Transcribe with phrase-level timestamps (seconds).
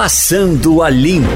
[0.00, 1.26] Passando a Limpo.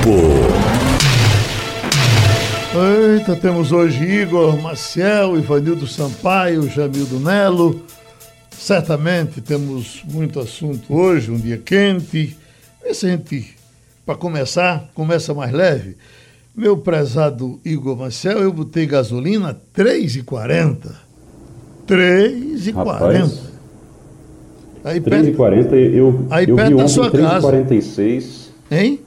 [3.12, 7.82] Eita, temos hoje Igor Maciel, Ivanildo Sampaio, Jamildo Nelo.
[8.52, 12.36] Certamente temos muito assunto hoje, um dia quente.
[12.80, 13.52] Vê se a gente,
[14.06, 15.96] para começar, começa mais leve.
[16.54, 20.86] Meu prezado Igor Maciel, eu botei gasolina R$ 3,40.
[21.88, 23.38] R$ 3,40.
[24.84, 28.41] Aí 3,40 eu, aí eu perto vi ontem sua 3,46.
[28.72, 29.00] Hein?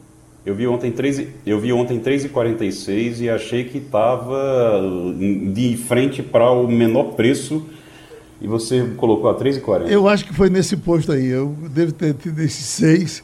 [0.45, 4.79] Eu vi ontem 13, eu vi ontem 3,46 e achei que estava
[5.51, 7.65] de frente para o menor preço
[8.39, 9.89] e você colocou a 3,40.
[9.89, 11.25] Eu acho que foi nesse posto aí.
[11.25, 13.23] Eu devo ter tido esses seis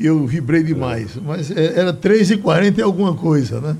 [0.00, 1.18] e eu vibrei demais.
[1.18, 1.20] É.
[1.20, 3.76] Mas era 3,40 e alguma coisa, né?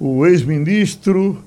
[0.00, 1.38] o ex-ministro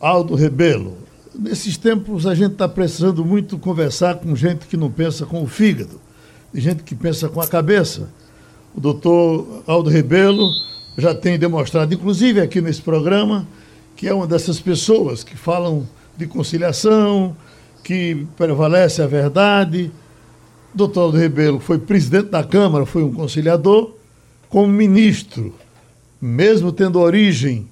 [0.00, 0.96] Aldo Rebelo.
[1.34, 5.46] Nesses tempos a gente está precisando muito conversar com gente que não pensa com o
[5.46, 6.00] fígado,
[6.52, 8.10] gente que pensa com a cabeça.
[8.74, 10.50] O doutor Aldo Rebelo
[10.98, 13.46] já tem demonstrado, inclusive aqui nesse programa,
[14.00, 17.36] que é uma dessas pessoas que falam de conciliação,
[17.84, 19.92] que prevalece a verdade.
[20.72, 23.92] Doutor Aldo Rebelo foi presidente da Câmara, foi um conciliador,
[24.48, 25.54] como ministro,
[26.18, 27.68] mesmo tendo origem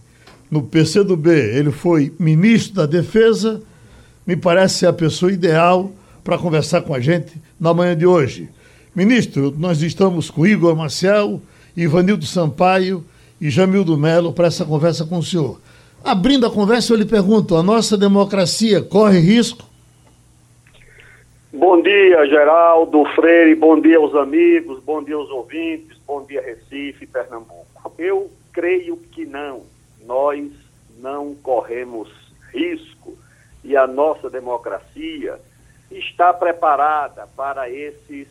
[0.50, 3.62] no PCdoB, ele foi ministro da Defesa,
[4.26, 5.90] me parece ser a pessoa ideal
[6.22, 8.50] para conversar com a gente na manhã de hoje.
[8.94, 11.40] Ministro, nós estamos com Igor Marcel,
[11.74, 13.02] Ivanildo Sampaio
[13.40, 15.58] e Jamildo Melo para essa conversa com o senhor.
[16.04, 19.66] Abrindo a conversa, eu lhe pergunto: a nossa democracia corre risco?
[21.52, 27.06] Bom dia, Geraldo Freire, bom dia aos amigos, bom dia aos ouvintes, bom dia, Recife,
[27.06, 27.66] Pernambuco.
[27.98, 29.62] Eu creio que não
[30.08, 30.50] nós
[30.98, 32.08] não corremos
[32.52, 33.16] risco
[33.62, 35.38] e a nossa democracia
[35.90, 38.26] está preparada para esses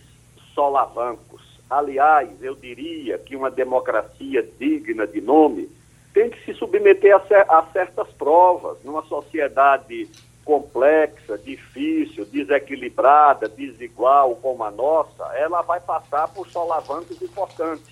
[0.53, 1.41] solavancos.
[1.69, 5.69] Aliás, eu diria que uma democracia digna de nome
[6.13, 8.77] tem que se submeter a, certas provas.
[8.83, 10.09] Numa sociedade
[10.43, 17.85] complexa, difícil, desequilibrada, desigual como a nossa, ela vai passar por solavancos importantes.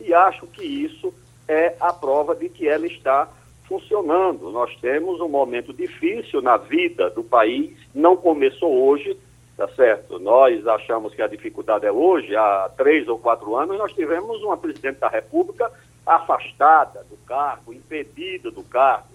[0.00, 1.14] E acho que isso
[1.46, 3.28] é a prova de que ela está
[3.70, 4.50] funcionando.
[4.50, 9.16] Nós temos um momento difícil na vida do país, não começou hoje,
[9.56, 10.18] tá certo?
[10.18, 14.56] Nós achamos que a dificuldade é hoje, há três ou quatro anos, nós tivemos uma
[14.56, 15.70] presidente da República
[16.06, 19.08] afastada do cargo, impedida do cargo.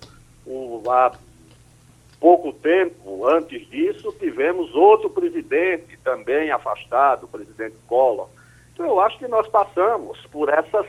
[0.46, 1.12] O, há
[2.20, 8.30] pouco tempo antes disso, tivemos outro presidente também afastado, o presidente Collor.
[8.74, 10.86] Então, eu acho que nós passamos por essas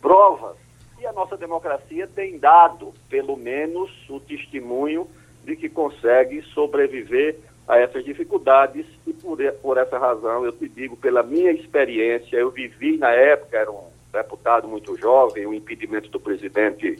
[0.00, 0.56] provas
[1.00, 5.08] e a nossa democracia tem dado, pelo menos, o testemunho
[5.44, 10.96] de que consegue sobreviver a essas dificuldades e por, por essa razão eu te digo,
[10.96, 16.20] pela minha experiência, eu vivi na época, era um deputado muito jovem, o impedimento do
[16.20, 16.98] presidente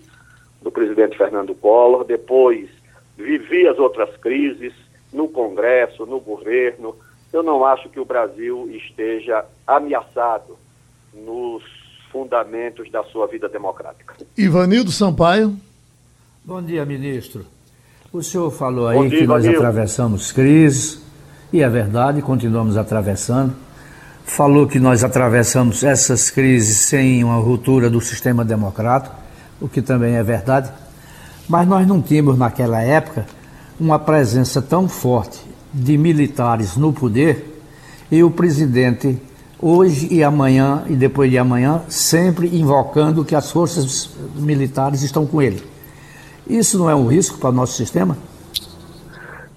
[0.63, 2.71] do presidente Fernando Collor, depois
[3.17, 4.73] vivi as outras crises,
[5.13, 6.97] no Congresso, no governo.
[7.33, 10.57] Eu não acho que o Brasil esteja ameaçado
[11.13, 11.63] nos
[12.11, 14.15] fundamentos da sua vida democrática.
[14.37, 15.57] Ivanildo Sampaio.
[16.45, 17.45] Bom dia, ministro.
[18.13, 21.03] O senhor falou aí dia, que nós atravessamos crises,
[21.53, 23.55] e é verdade, continuamos atravessando.
[24.25, 29.15] Falou que nós atravessamos essas crises sem uma ruptura do sistema democrático,
[29.61, 30.73] o que também é verdade.
[31.49, 33.27] Mas nós não tínhamos naquela época
[33.79, 35.41] uma presença tão forte
[35.73, 37.61] de militares no poder
[38.11, 39.19] e o presidente
[39.61, 45.41] hoje e amanhã e depois de amanhã sempre invocando que as forças militares estão com
[45.41, 45.63] ele.
[46.47, 48.17] Isso não é um risco para o nosso sistema?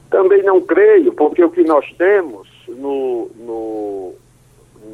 [0.09, 4.13] Também não creio, porque o que nós temos no, no,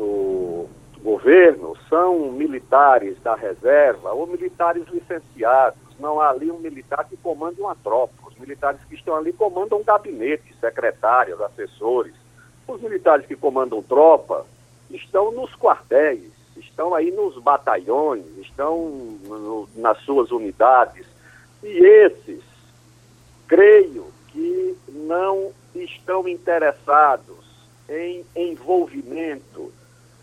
[0.01, 0.69] no
[1.03, 5.79] governo são militares da reserva ou militares licenciados.
[5.99, 8.13] Não há ali um militar que comanda uma tropa.
[8.27, 12.15] Os militares que estão ali comandam um gabinete, secretários, assessores.
[12.67, 14.45] Os militares que comandam tropa
[14.89, 18.87] estão nos quartéis, estão aí nos batalhões, estão
[19.23, 21.05] no, nas suas unidades.
[21.63, 22.43] E esses,
[23.47, 27.41] creio que não estão interessados
[27.89, 29.71] em envolvimento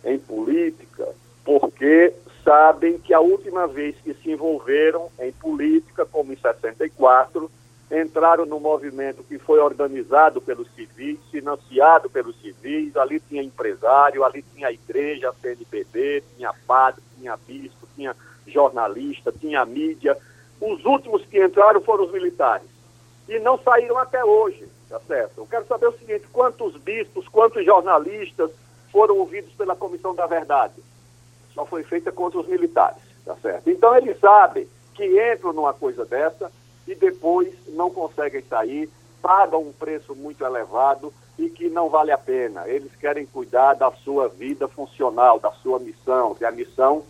[0.09, 1.09] em política,
[1.45, 2.13] porque
[2.45, 7.51] sabem que a última vez que se envolveram em política, como em 64,
[7.91, 14.45] entraram no movimento que foi organizado pelos civis, financiado pelos civis, ali tinha empresário, ali
[14.55, 15.35] tinha igreja, a
[16.37, 18.15] tinha padre, tinha bispo, tinha
[18.47, 20.17] jornalista, tinha mídia.
[20.61, 22.69] Os últimos que entraram foram os militares.
[23.29, 25.39] E não saíram até hoje, tá certo?
[25.39, 28.51] Eu quero saber o seguinte, quantos bispos, quantos jornalistas
[28.99, 30.75] foram ouvidos pela Comissão da Verdade?
[31.55, 33.71] Só foi feita contra os militares, tá certo?
[33.71, 36.51] Então eles sabem que entram numa coisa dessa
[36.85, 38.91] e depois não conseguem sair,
[39.23, 42.69] pagam um preço muito elevado e que não vale a pena.
[42.69, 47.05] Eles querem cuidar da sua vida funcional, da sua missão, que é a missão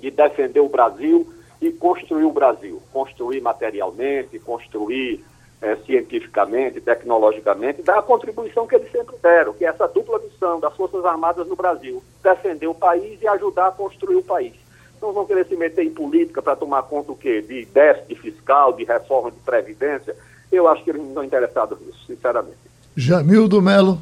[0.00, 1.30] de defender o Brasil
[1.60, 2.82] e construir o Brasil.
[2.94, 5.22] Construir materialmente, construir
[5.60, 10.58] é, cientificamente, tecnologicamente, dar a contribuição que eles sempre deram, que é essa dupla missão
[10.58, 14.54] das Forças Armadas no Brasil, defender o país e ajudar a construir o país.
[15.02, 17.42] Não vão querer se meter em política para tomar conta o quê?
[17.42, 20.16] De déficit fiscal, de reforma de previdência.
[20.50, 22.58] Eu acho que eles não estão interessados nisso, sinceramente.
[22.96, 24.00] Jamildo Melo.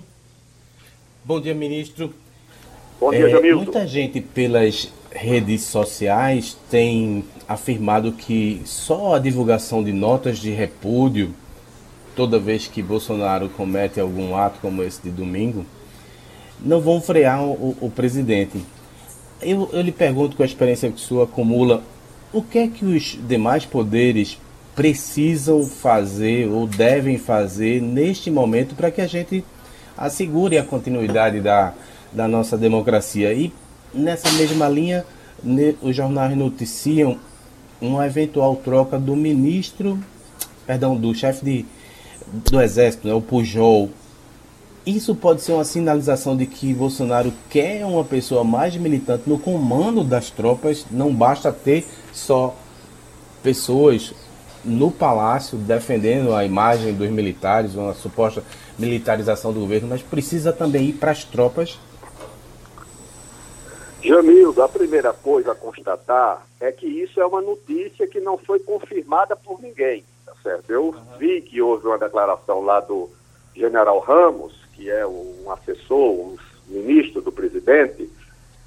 [1.25, 2.13] Bom dia, ministro.
[2.99, 3.65] Bom dia, é, Jamildo.
[3.65, 11.35] Muita gente pelas redes sociais tem afirmado que só a divulgação de notas de repúdio
[12.19, 15.65] toda vez que Bolsonaro comete algum ato como esse de domingo,
[16.61, 18.61] não vão frear o, o presidente.
[19.41, 21.81] Eu, eu lhe pergunto, com a experiência que o senhor acumula,
[22.33, 24.37] o que é que os demais poderes
[24.75, 29.45] precisam fazer ou devem fazer neste momento para que a gente
[29.97, 31.73] assegure a continuidade da,
[32.13, 33.33] da nossa democracia?
[33.33, 33.53] E
[33.95, 35.07] nessa mesma linha,
[35.81, 37.17] os jornais noticiam
[37.81, 39.97] uma eventual troca do ministro,
[40.67, 41.78] perdão, do chefe de
[42.33, 43.91] do Exército, né, o Pujol,
[44.87, 50.03] isso pode ser uma sinalização de que Bolsonaro quer uma pessoa mais militante no comando
[50.03, 52.55] das tropas, não basta ter só
[53.43, 54.15] pessoas
[54.65, 58.43] no palácio defendendo a imagem dos militares, uma suposta
[58.79, 61.79] militarização do governo, mas precisa também ir para as tropas.
[64.03, 68.59] Jamil, a primeira coisa a constatar é que isso é uma notícia que não foi
[68.61, 70.05] confirmada por ninguém
[70.43, 70.71] certo?
[70.71, 73.11] Eu vi que houve uma declaração lá do
[73.55, 76.37] general Ramos, que é um assessor, um
[76.69, 78.09] ministro do presidente,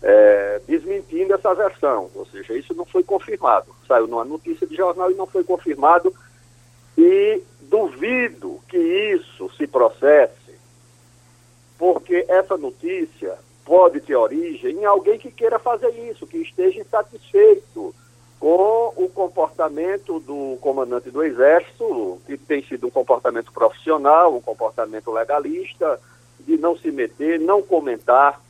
[0.02, 2.10] é, desmentindo essa versão.
[2.16, 3.74] Ou seja, isso não foi confirmado.
[3.88, 6.14] Saiu numa notícia de jornal e não foi confirmado.
[6.98, 10.60] E duvido que isso se processe,
[11.78, 17.96] porque essa notícia pode ter origem em alguém que queira fazer isso, que esteja insatisfeito
[18.42, 25.12] com o comportamento do comandante do Exército, que tem sido um comportamento profissional, um comportamento
[25.12, 26.02] legalista,
[26.40, 28.42] de não se meter, não comentar.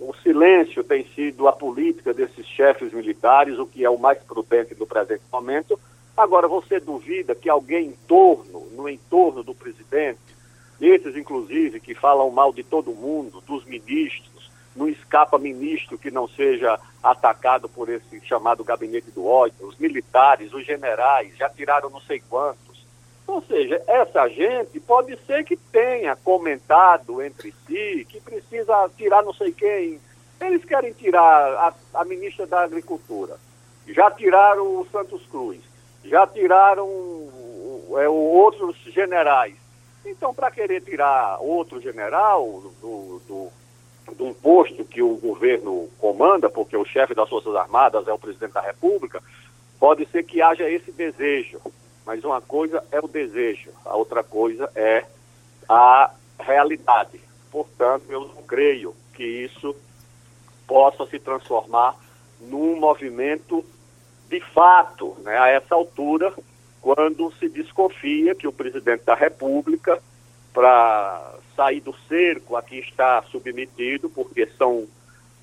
[0.00, 4.74] O silêncio tem sido a política desses chefes militares, o que é o mais prudente
[4.76, 5.78] no presente momento.
[6.16, 10.18] Agora, você duvida que alguém em torno, no entorno do presidente,
[10.80, 14.28] esses inclusive que falam mal de todo mundo, dos ministros,
[14.74, 20.52] não escapa ministro que não seja atacado por esse chamado gabinete do ódio, os militares,
[20.52, 22.86] os generais, já tiraram não sei quantos.
[23.26, 29.32] Ou seja, essa gente pode ser que tenha comentado entre si que precisa tirar não
[29.32, 30.00] sei quem.
[30.40, 33.36] Eles querem tirar a, a ministra da Agricultura,
[33.86, 35.60] já tiraram o Santos Cruz,
[36.04, 36.88] já tiraram
[37.98, 39.54] é, outros generais.
[40.04, 42.44] Então, para querer tirar outro general
[42.80, 43.52] do, do,
[44.14, 48.18] de um posto que o governo comanda, porque o chefe das Forças Armadas é o
[48.18, 49.22] presidente da República,
[49.78, 51.60] pode ser que haja esse desejo.
[52.04, 55.04] Mas uma coisa é o desejo, a outra coisa é
[55.68, 57.20] a realidade.
[57.50, 59.76] Portanto, eu não creio que isso
[60.66, 61.94] possa se transformar
[62.40, 63.64] num movimento
[64.28, 66.32] de fato, né, a essa altura,
[66.80, 70.00] quando se desconfia que o presidente da República,
[70.52, 74.86] para sair do cerco a que está submetido, porque são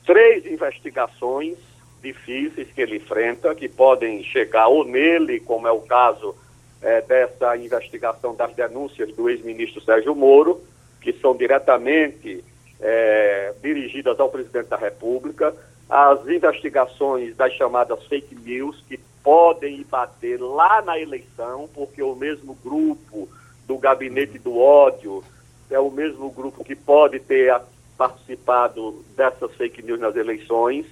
[0.06, 1.58] três investigações
[2.02, 6.36] difíceis que ele enfrenta, que podem chegar ou nele, como é o caso
[6.82, 10.62] é, dessa investigação das denúncias do ex-ministro Sérgio Moro,
[11.02, 12.44] que são diretamente
[12.80, 15.54] é, dirigidas ao presidente da República,
[15.90, 22.58] as investigações das chamadas fake news, que podem bater lá na eleição, porque o mesmo
[22.64, 23.28] grupo
[23.68, 25.24] do gabinete do ódio
[25.70, 27.54] é o mesmo grupo que pode ter
[27.98, 30.86] participado dessas fake news nas eleições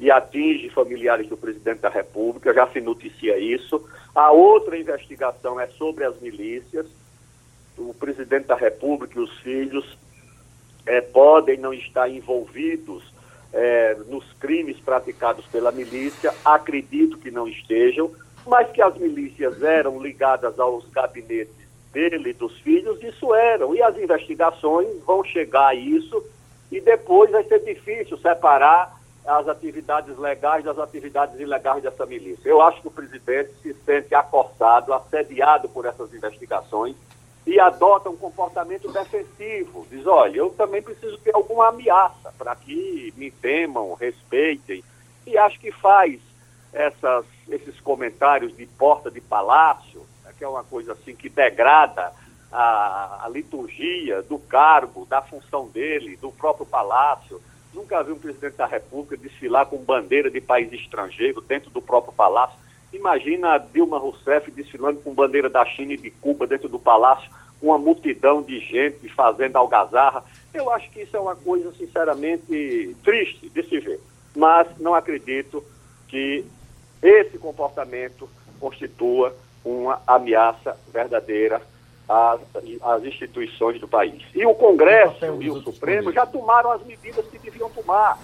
[0.00, 3.88] e atinge familiares do presidente da República, já se noticia isso.
[4.14, 6.86] A outra investigação é sobre as milícias.
[7.78, 9.96] O presidente da República e os filhos
[10.84, 13.04] é, podem não estar envolvidos
[13.52, 18.10] é, nos crimes praticados pela milícia, acredito que não estejam,
[18.46, 23.74] mas que as milícias eram ligadas aos gabinetes dele e dos filhos, isso eram.
[23.74, 26.22] E as investigações vão chegar a isso
[26.70, 32.48] e depois vai ser difícil separar as atividades legais das atividades ilegais dessa milícia.
[32.48, 36.94] Eu acho que o presidente se sente acossado, assediado por essas investigações
[37.46, 39.86] e adota um comportamento defensivo.
[39.90, 44.82] Diz, olha, eu também preciso ter alguma ameaça para que me temam, respeitem.
[45.26, 46.20] E acho que faz
[46.72, 50.04] essas, esses comentários de porta de palácio,
[50.36, 52.12] que é uma coisa assim que degrada
[52.52, 57.40] a, a liturgia do cargo, da função dele, do próprio palácio
[57.76, 62.10] Nunca vi um presidente da República desfilar com bandeira de país estrangeiro dentro do próprio
[62.10, 62.58] palácio.
[62.90, 67.30] Imagina a Dilma Rousseff desfilando com bandeira da China e de Cuba dentro do palácio,
[67.60, 70.24] com uma multidão de gente fazendo algazarra.
[70.54, 74.00] Eu acho que isso é uma coisa, sinceramente, triste de se ver.
[74.34, 75.62] Mas não acredito
[76.08, 76.46] que
[77.02, 78.26] esse comportamento
[78.58, 81.60] constitua uma ameaça verdadeira
[82.08, 82.40] as,
[82.82, 84.22] as instituições do país.
[84.32, 88.18] E o Congresso e o Supremo já tomaram as medidas que deviam tomar.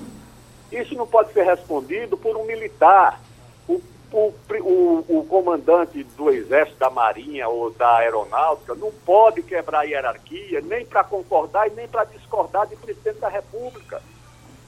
[0.71, 3.21] Isso não pode ser respondido por um militar.
[3.69, 3.83] O,
[4.13, 9.83] o, o, o comandante do Exército, da Marinha ou da Aeronáutica não pode quebrar a
[9.83, 14.01] hierarquia nem para concordar e nem para discordar de presidente da República.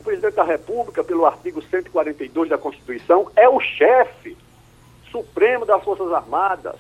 [0.00, 4.36] O presidente da República, pelo artigo 142 da Constituição, é o chefe
[5.14, 6.74] supremo das Forças Armadas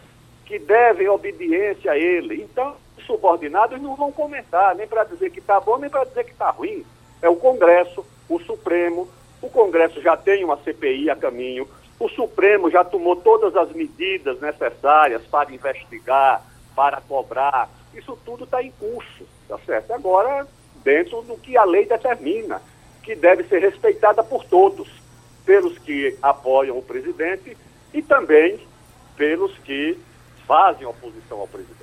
[0.44, 2.42] que devem obediência a ele.
[2.42, 6.24] Então, os subordinados não vão comentar, nem para dizer que está bom, nem para dizer
[6.24, 6.84] que está ruim.
[7.22, 9.08] É o Congresso, o Supremo.
[9.40, 11.68] O Congresso já tem uma CPI a caminho.
[11.98, 16.42] O Supremo já tomou todas as medidas necessárias para investigar,
[16.74, 17.70] para cobrar.
[17.94, 19.92] Isso tudo está em curso, tá certo?
[19.92, 20.46] Agora,
[20.82, 22.60] dentro do que a lei determina,
[23.00, 24.90] que deve ser respeitada por todos,
[25.46, 27.56] pelos que apoiam o presidente
[27.94, 28.58] e também
[29.16, 29.96] pelos que
[30.46, 31.74] fazem oposição ao presidente.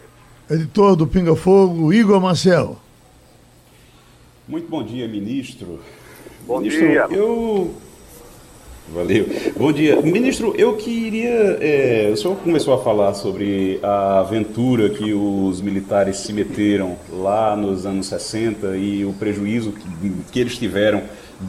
[0.50, 2.78] Editor do Pinga Fogo, Igor Marcel.
[4.46, 5.80] Muito bom dia, ministro.
[6.46, 7.08] Bom ministro, dia.
[7.10, 7.74] Eu.
[8.90, 9.26] Valeu.
[9.56, 10.02] Bom dia.
[10.02, 11.30] Ministro, eu queria.
[11.62, 17.56] É, o senhor começou a falar sobre a aventura que os militares se meteram lá
[17.56, 21.04] nos anos 60 e o prejuízo que, que eles tiveram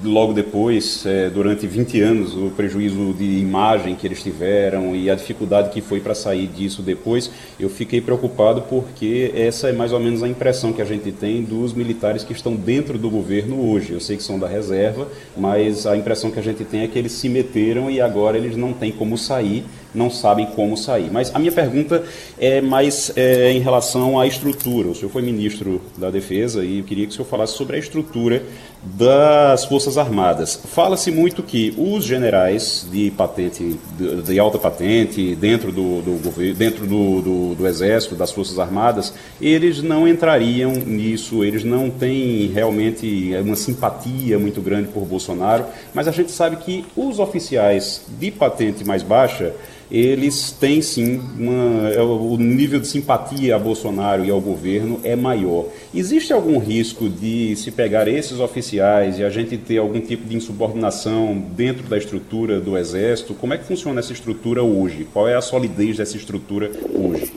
[0.05, 5.15] logo depois, é, durante 20 anos, o prejuízo de imagem que eles tiveram e a
[5.15, 10.01] dificuldade que foi para sair disso depois, eu fiquei preocupado porque essa é mais ou
[10.01, 13.93] menos a impressão que a gente tem dos militares que estão dentro do governo hoje.
[13.93, 16.99] Eu sei que são da reserva, mas a impressão que a gente tem é que
[16.99, 21.11] eles se meteram e agora eles não têm como sair não sabem como sair.
[21.11, 22.03] Mas a minha pergunta
[22.39, 24.89] é mais é, em relação à estrutura.
[24.89, 27.79] O senhor foi ministro da Defesa e eu queria que o senhor falasse sobre a
[27.79, 28.43] estrutura
[28.83, 30.57] das Forças Armadas.
[30.57, 36.87] Fala-se muito que os generais de patente, de, de alta patente, dentro do, do dentro
[36.87, 43.33] do, do, do, Exército, das Forças Armadas, eles não entrariam nisso, eles não têm realmente
[43.45, 48.85] uma simpatia muito grande por Bolsonaro, mas a gente sabe que os oficiais de patente
[48.85, 49.55] mais baixa
[49.93, 55.15] eles têm sim uma, é, o nível de simpatia a Bolsonaro e ao governo é
[55.15, 55.67] maior.
[55.95, 60.35] Existe algum risco de se pegar esses oficiais e a gente ter algum tipo de
[60.35, 63.35] insubordinação dentro da estrutura do Exército?
[63.35, 65.07] Como é que funciona essa estrutura hoje?
[65.13, 67.31] Qual é a solidez dessa estrutura hoje?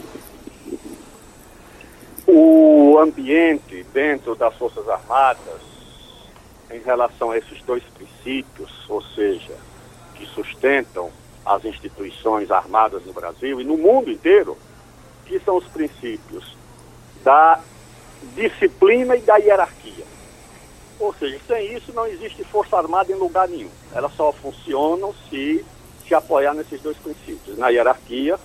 [2.25, 5.59] O ambiente dentro das Forças Armadas
[6.71, 9.51] em relação a esses dois princípios, ou seja,
[10.15, 11.09] que sustentam
[11.45, 14.57] as instituições armadas no Brasil e no mundo inteiro,
[15.25, 16.55] que são os princípios
[17.23, 17.59] da
[18.35, 20.05] disciplina e da hierarquia.
[20.99, 23.69] Ou seja, sem isso não existe força armada em lugar nenhum.
[23.93, 25.63] Elas só funcionam se
[26.07, 28.37] se apoiar nesses dois princípios, na hierarquia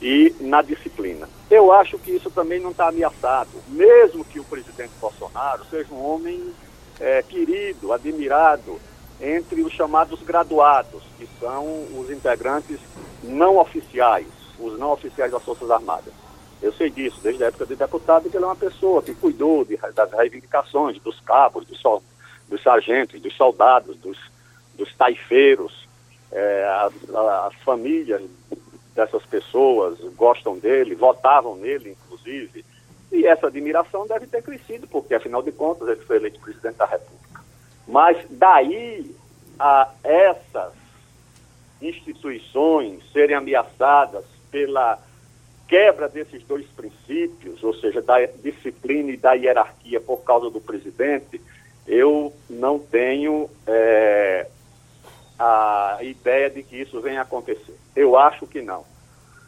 [0.00, 1.28] e na disciplina.
[1.50, 6.04] Eu acho que isso também não está ameaçado, mesmo que o presidente Bolsonaro seja um
[6.04, 6.52] homem
[7.00, 8.78] é, querido, admirado
[9.20, 11.64] entre os chamados graduados, que são
[11.98, 12.78] os integrantes
[13.22, 14.26] não oficiais,
[14.58, 16.12] os não oficiais das Forças Armadas.
[16.62, 19.64] Eu sei disso, desde a época de deputado, que ele é uma pessoa que cuidou
[19.64, 21.80] de, das reivindicações dos cabos, dos,
[22.48, 24.18] dos sargentos, dos soldados, dos,
[24.74, 25.86] dos taifeiros.
[26.32, 26.92] É, as,
[27.46, 28.22] as famílias
[28.94, 32.64] dessas pessoas gostam dele, votavam nele, inclusive.
[33.12, 36.86] E essa admiração deve ter crescido, porque, afinal de contas, ele foi eleito presidente da
[36.86, 37.33] República.
[37.86, 39.14] Mas daí
[39.58, 40.72] a essas
[41.80, 44.98] instituições serem ameaçadas pela
[45.68, 51.40] quebra desses dois princípios, ou seja, da disciplina e da hierarquia por causa do presidente,
[51.86, 54.46] eu não tenho é,
[55.38, 57.76] a ideia de que isso venha a acontecer.
[57.94, 58.84] Eu acho que não.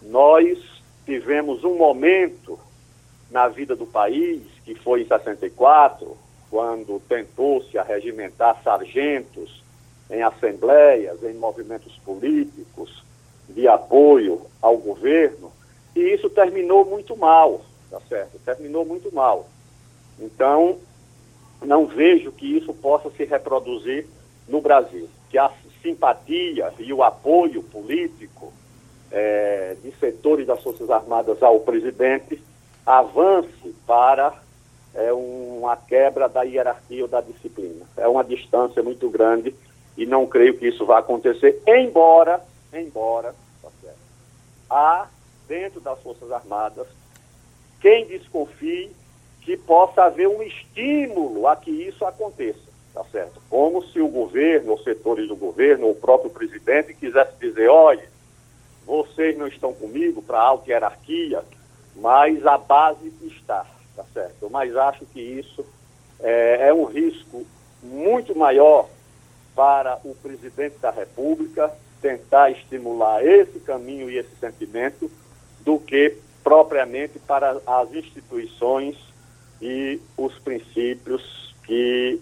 [0.03, 0.59] Nós
[1.05, 2.59] tivemos um momento
[3.31, 6.17] na vida do país, que foi em 64,
[6.57, 9.63] quando tentou-se arregimentar sargentos
[10.09, 13.05] em assembleias, em movimentos políticos
[13.47, 15.53] de apoio ao governo,
[15.95, 17.61] e isso terminou muito mal,
[17.91, 18.39] tá certo?
[18.39, 19.47] Terminou muito mal.
[20.19, 20.79] Então,
[21.61, 24.07] não vejo que isso possa se reproduzir
[24.49, 25.11] no Brasil.
[25.29, 25.51] Que a
[25.83, 28.51] simpatia e o apoio político
[29.13, 32.43] é, de setores das Forças Armadas ao presidente
[32.87, 34.46] avance para
[34.97, 37.85] é, uma quebra da hierarquia ou da disciplina.
[37.97, 39.55] É uma distância muito grande
[39.97, 42.43] e não creio que isso vá acontecer, embora,
[42.73, 43.69] embora, tá
[44.69, 45.07] há
[45.47, 46.87] dentro das Forças Armadas
[47.81, 48.91] quem desconfie
[49.43, 52.59] que possa haver um estímulo a que isso aconteça,
[52.93, 53.41] tá certo?
[53.49, 58.09] Como se o governo, ou setores do governo, o próprio presidente quisesse dizer, olha,
[58.85, 61.45] vocês não estão comigo para alta hierarquia,
[61.95, 63.65] mas a base está,
[63.97, 64.49] tá certo?
[64.51, 65.65] Mas acho que isso
[66.21, 67.47] é, é um risco
[67.83, 68.89] muito maior
[69.55, 75.11] para o presidente da República tentar estimular esse caminho e esse sentimento
[75.65, 78.97] do que propriamente para as instituições
[79.61, 82.21] e os princípios que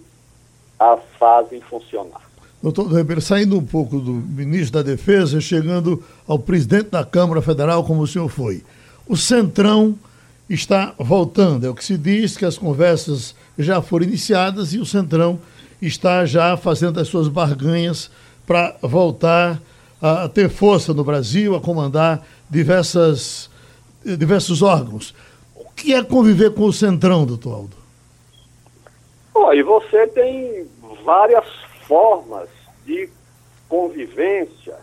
[0.79, 2.23] a fazem funcionar.
[2.63, 7.85] Doutor Ribeiro, saindo um pouco do ministro da Defesa, chegando ao presidente da Câmara Federal,
[7.85, 8.63] como o senhor foi.
[9.07, 9.99] O Centrão
[10.49, 11.67] está voltando.
[11.67, 15.41] É o que se diz que as conversas já foram iniciadas e o Centrão
[15.81, 18.11] está já fazendo as suas barganhas
[18.47, 19.61] para voltar
[20.01, 23.51] a ter força no Brasil, a comandar diversas,
[24.05, 25.15] diversos órgãos.
[25.55, 27.77] O que é conviver com o Centrão, doutor Aldo?
[29.35, 30.67] Oh, e você tem
[31.05, 31.45] várias
[31.87, 32.49] formas
[32.85, 33.09] de
[33.69, 34.77] convivência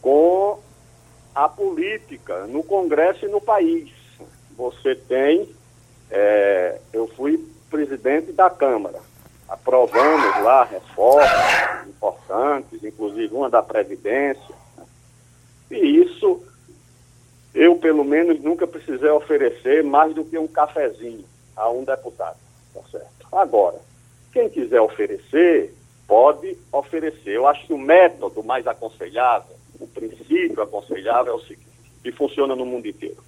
[0.00, 0.58] com
[1.34, 4.01] a política no Congresso e no país.
[4.56, 5.48] Você tem,
[6.10, 7.38] é, eu fui
[7.70, 9.00] presidente da Câmara,
[9.48, 14.54] aprovamos lá reformas importantes, inclusive uma da Previdência.
[15.70, 16.42] E isso,
[17.54, 21.24] eu pelo menos nunca precisei oferecer mais do que um cafezinho
[21.56, 22.36] a um deputado,
[22.74, 23.26] tá certo?
[23.32, 23.80] Agora,
[24.32, 25.74] quem quiser oferecer,
[26.06, 27.30] pode oferecer.
[27.30, 31.66] Eu acho que o método mais aconselhável, o princípio aconselhável é o seguinte,
[32.02, 33.22] que funciona no mundo inteiro.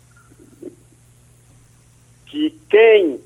[2.35, 3.20] Que quem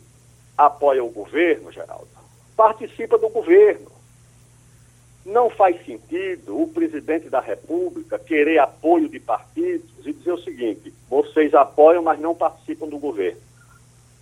[0.55, 2.07] apoia o governo, Geraldo,
[2.55, 3.91] participa do governo.
[5.25, 10.93] Não faz sentido o presidente da República querer apoio de partidos e dizer o seguinte:
[11.09, 13.41] vocês apoiam, mas não participam do governo.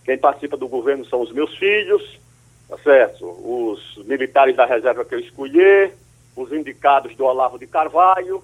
[0.04, 2.20] Quem participa do governo são os meus filhos,
[2.68, 3.26] tá certo?
[3.26, 5.90] Os militares da reserva que eu escolhi,
[6.36, 8.40] os indicados do Olavo de Carvalho.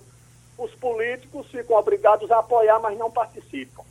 [0.59, 3.85] Os políticos ficam obrigados a apoiar, mas não participam.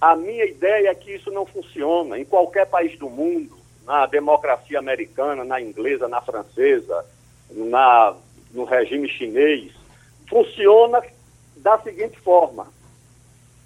[0.00, 2.18] A minha ideia é que isso não funciona.
[2.18, 7.04] Em qualquer país do mundo, na democracia americana, na inglesa, na francesa,
[7.50, 8.14] na,
[8.52, 9.72] no regime chinês,
[10.28, 11.02] funciona
[11.56, 12.68] da seguinte forma: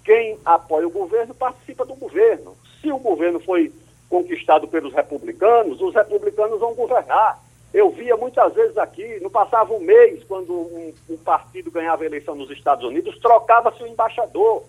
[0.03, 2.55] quem apoia o governo participa do governo.
[2.81, 3.71] Se o governo foi
[4.09, 7.41] conquistado pelos republicanos, os republicanos vão governar.
[7.73, 12.35] Eu via muitas vezes aqui, não passava um mês, quando um, um partido ganhava eleição
[12.35, 14.63] nos Estados Unidos, trocava-se o embaixador.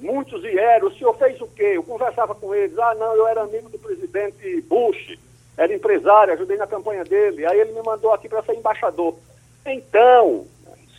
[0.00, 1.72] Muitos vieram, o senhor fez o quê?
[1.74, 5.18] Eu conversava com eles, ah, não, eu era amigo do presidente Bush,
[5.56, 9.14] era empresário, ajudei na campanha dele, aí ele me mandou aqui para ser embaixador.
[9.64, 10.46] Então,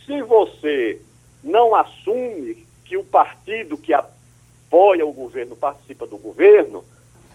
[0.04, 1.00] se você
[1.44, 6.84] não assume que o partido que apoia o governo participa do governo,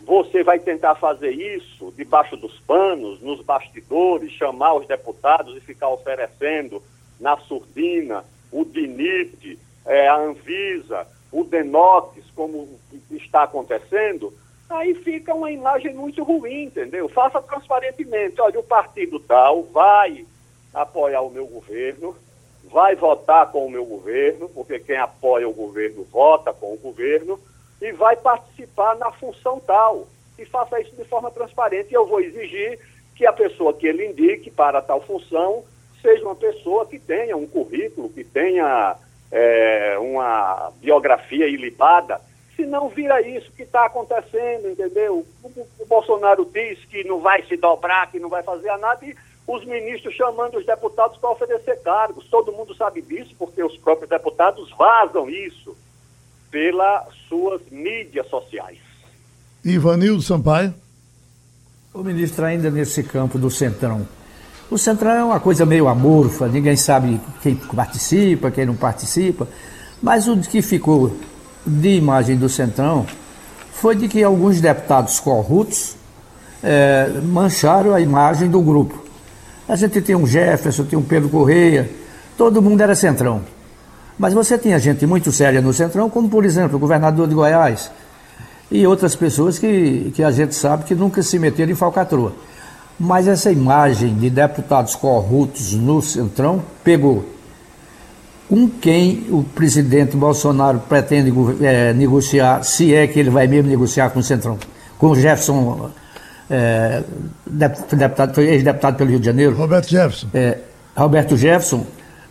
[0.04, 5.90] você vai tentar fazer isso debaixo dos panos, nos bastidores, chamar os deputados e ficar
[5.90, 6.82] oferecendo
[7.20, 12.68] na surdina o DINIT, é, a Anvisa, o DENOX, como
[13.12, 14.34] está acontecendo,
[14.70, 17.08] aí fica uma imagem muito ruim, entendeu?
[17.10, 18.42] Faça transparentemente.
[18.42, 20.26] Olha, o partido tal vai
[20.74, 22.16] apoiar o meu governo,
[22.66, 27.40] vai votar com o meu governo, porque quem apoia o governo vota com o governo,
[27.82, 30.08] e vai participar na função tal.
[30.38, 31.92] E faça isso de forma transparente.
[31.92, 32.80] E eu vou exigir
[33.16, 35.64] que a pessoa que ele indique para tal função
[36.02, 38.96] seja uma pessoa que tenha um currículo, que tenha
[39.32, 42.20] é, uma biografia ilibada,
[42.56, 45.26] se não vira isso que está acontecendo, entendeu?
[45.44, 49.16] O, o, Bolsonaro diz que não vai se dobrar, que não vai fazer nada, e
[49.48, 52.28] os ministros chamando os deputados para oferecer cargos.
[52.30, 55.76] Todo mundo sabe disso, porque os próprios deputados vazam isso
[56.52, 58.80] pelas suas mídias sociais.
[59.64, 60.74] Ivanildo Sampaio.
[61.94, 64.08] O ministro, ainda nesse campo do Centrão,
[64.72, 69.46] o Centrão é uma coisa meio amorfa, ninguém sabe quem participa, quem não participa,
[70.02, 71.14] mas o que ficou
[71.68, 73.06] de imagem do Centrão
[73.74, 75.98] foi de que alguns deputados corruptos
[76.64, 79.04] é, mancharam a imagem do grupo.
[79.68, 81.90] A gente tem um Jefferson, tem um Pedro Correia,
[82.38, 83.42] todo mundo era Centrão.
[84.18, 87.92] Mas você tinha gente muito séria no Centrão, como por exemplo o governador de Goiás
[88.72, 92.34] e outras pessoas que, que a gente sabe que nunca se meteram em falcatrua.
[93.04, 97.26] Mas essa imagem de deputados corruptos no Centrão pegou.
[98.48, 101.34] Com quem o presidente Bolsonaro pretende
[101.66, 104.56] é, negociar, se é que ele vai mesmo negociar com o Centrão?
[105.00, 105.90] Com o Jefferson,
[106.48, 107.02] é,
[107.48, 109.56] deputado, ex-deputado pelo Rio de Janeiro?
[109.56, 110.28] Roberto Jefferson.
[110.32, 110.60] É,
[110.96, 111.84] Roberto Jefferson,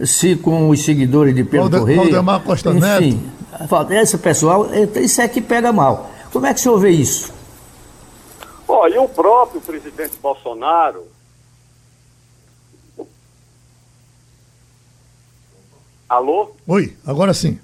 [0.05, 2.01] se com os seguidores de Pedro Valde, Correia.
[2.01, 3.21] Valdemar Costa enfim,
[3.69, 3.93] Neto.
[3.93, 6.13] Esse pessoal, isso é que pega mal.
[6.33, 7.40] Como é que o senhor vê isso?
[8.73, 11.09] Olha, o próprio presidente Bolsonaro.
[16.09, 16.53] Alô?
[16.69, 17.59] Oi, agora sim.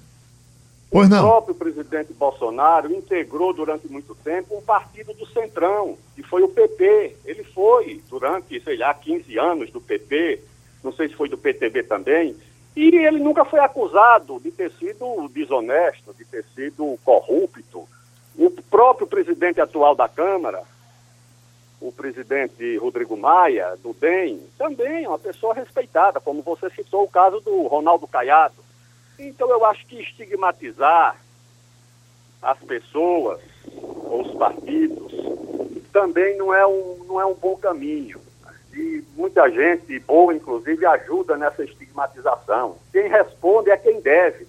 [0.90, 1.18] Pois não.
[1.18, 6.48] O próprio presidente Bolsonaro integrou durante muito tempo um partido do Centrão, que foi o
[6.48, 7.16] PP.
[7.24, 10.42] Ele foi durante, sei lá, 15 anos do PP,
[10.82, 12.36] não sei se foi do PTB também,
[12.74, 17.88] e ele nunca foi acusado de ter sido desonesto, de ter sido corrupto.
[18.36, 20.62] O próprio presidente atual da Câmara,
[21.80, 27.08] o presidente Rodrigo Maia, do DEM, também é uma pessoa respeitada, como você citou o
[27.08, 28.54] caso do Ronaldo Caiado.
[29.18, 31.16] Então eu acho que estigmatizar
[32.42, 33.40] as pessoas
[34.04, 35.12] ou os partidos
[35.92, 38.20] também não é um, não é um bom caminho.
[38.74, 42.76] E muita gente, boa inclusive, ajuda nessa estigmatização.
[42.92, 44.46] Quem responde é quem deve.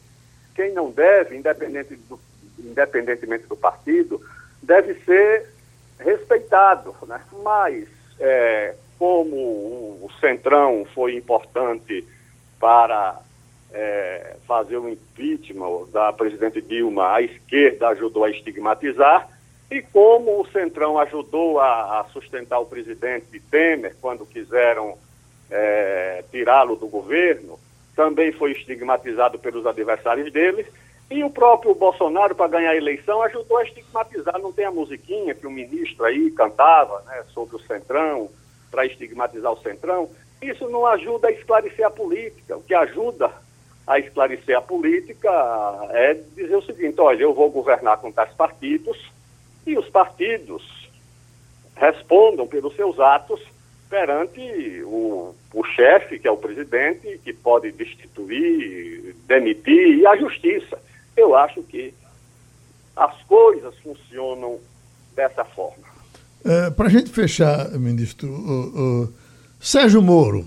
[0.53, 2.19] Quem não deve, independente do,
[2.59, 4.21] independentemente do partido,
[4.61, 5.57] deve ser
[5.99, 7.21] respeitado, né?
[7.43, 7.88] Mas
[8.19, 12.05] é, como o, Centrão foi importante
[12.60, 13.19] para
[13.71, 19.29] é, fazer o impeachment da presidente Dilma, a esquerda ajudou a estigmatizar,
[19.69, 24.97] e como o Centrão ajudou a, a sustentar o presidente Temer quando quiseram
[25.51, 27.60] é, tirá-lo do governo,
[27.95, 30.65] também foi estigmatizado pelos adversários dele.
[31.10, 34.38] E o próprio Bolsonaro, para ganhar a eleição, ajudou a estigmatizar.
[34.39, 38.30] Não tem a musiquinha que o ministro aí cantava né, sobre o Centrão,
[38.70, 40.10] para estigmatizar o Centrão.
[40.41, 42.58] Isso não ajuda a esclarecer a política.
[42.58, 43.32] O que ajuda
[43.86, 45.30] a esclarecer a política
[45.91, 48.98] é dizer o seguinte: olha, eu vou governar com tais partidos
[49.65, 50.89] e os partidos
[51.76, 53.41] respondam pelos seus atos
[53.89, 54.41] perante
[54.84, 60.78] o, o chefe, que é o presidente, que pode destituir, demitir, e a justiça.
[61.17, 61.93] Eu acho que
[62.95, 64.60] as coisas funcionam
[65.15, 65.84] dessa forma.
[66.45, 69.13] É, Para a gente fechar, ministro, o, o,
[69.60, 70.45] Sérgio Moro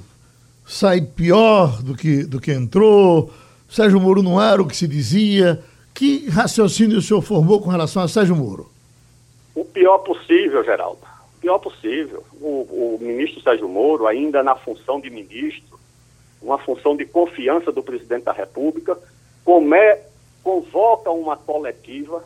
[0.64, 3.32] sai pior do que, do que entrou.
[3.68, 5.62] Sérgio Moro não era o que se dizia.
[5.92, 8.70] Que raciocínio o senhor formou com relação a Sérgio Moro?
[9.54, 11.00] O pior possível, Geraldo.
[11.36, 12.24] O pior possível.
[12.40, 15.78] O, o ministro Sérgio Moro, ainda na função de ministro,
[16.40, 18.96] uma função de confiança do presidente da República,
[19.44, 19.98] come,
[20.42, 22.24] convoca uma coletiva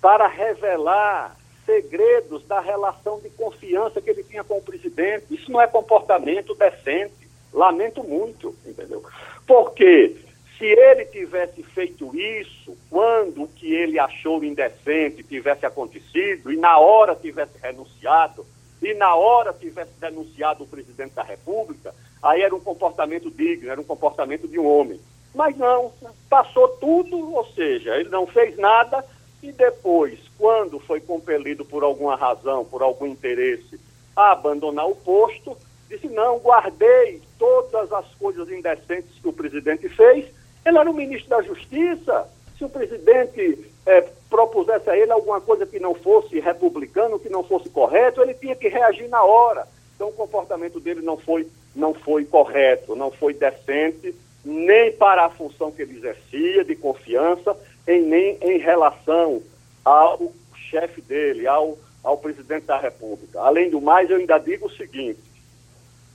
[0.00, 5.34] para revelar segredos da relação de confiança que ele tinha com o presidente.
[5.34, 7.26] Isso não é comportamento decente.
[7.52, 9.02] Lamento muito, entendeu?
[9.46, 10.16] Porque
[10.58, 17.14] se ele tivesse feito isso quando o que achou indecente tivesse acontecido e na hora
[17.14, 18.46] tivesse renunciado
[18.82, 23.80] e na hora tivesse denunciado o presidente da República, aí era um comportamento digno, era
[23.80, 25.00] um comportamento de um homem.
[25.36, 25.92] Mas não,
[26.30, 29.04] passou tudo, ou seja, ele não fez nada
[29.42, 33.78] e depois, quando foi compelido por alguma razão, por algum interesse,
[34.16, 35.54] a abandonar o posto,
[35.90, 40.24] disse: não, guardei todas as coisas indecentes que o presidente fez.
[40.64, 42.26] Ele era o ministro da Justiça.
[42.56, 47.44] Se o presidente é, propusesse a ele alguma coisa que não fosse republicano, que não
[47.44, 49.68] fosse correto, ele tinha que reagir na hora.
[49.94, 54.14] Então o comportamento dele não foi, não foi correto, não foi decente,
[54.46, 57.56] nem para a função que ele exercia de confiança,
[57.86, 59.42] em, nem em relação
[59.84, 60.32] ao
[60.70, 63.40] chefe dele, ao, ao presidente da República.
[63.40, 65.18] Além do mais, eu ainda digo o seguinte: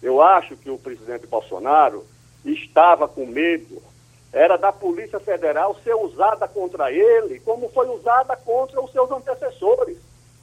[0.01, 2.05] eu acho que o presidente Bolsonaro
[2.45, 3.83] estava com medo,
[4.31, 9.97] era da Polícia Federal ser usada contra ele, como foi usada contra os seus antecessores.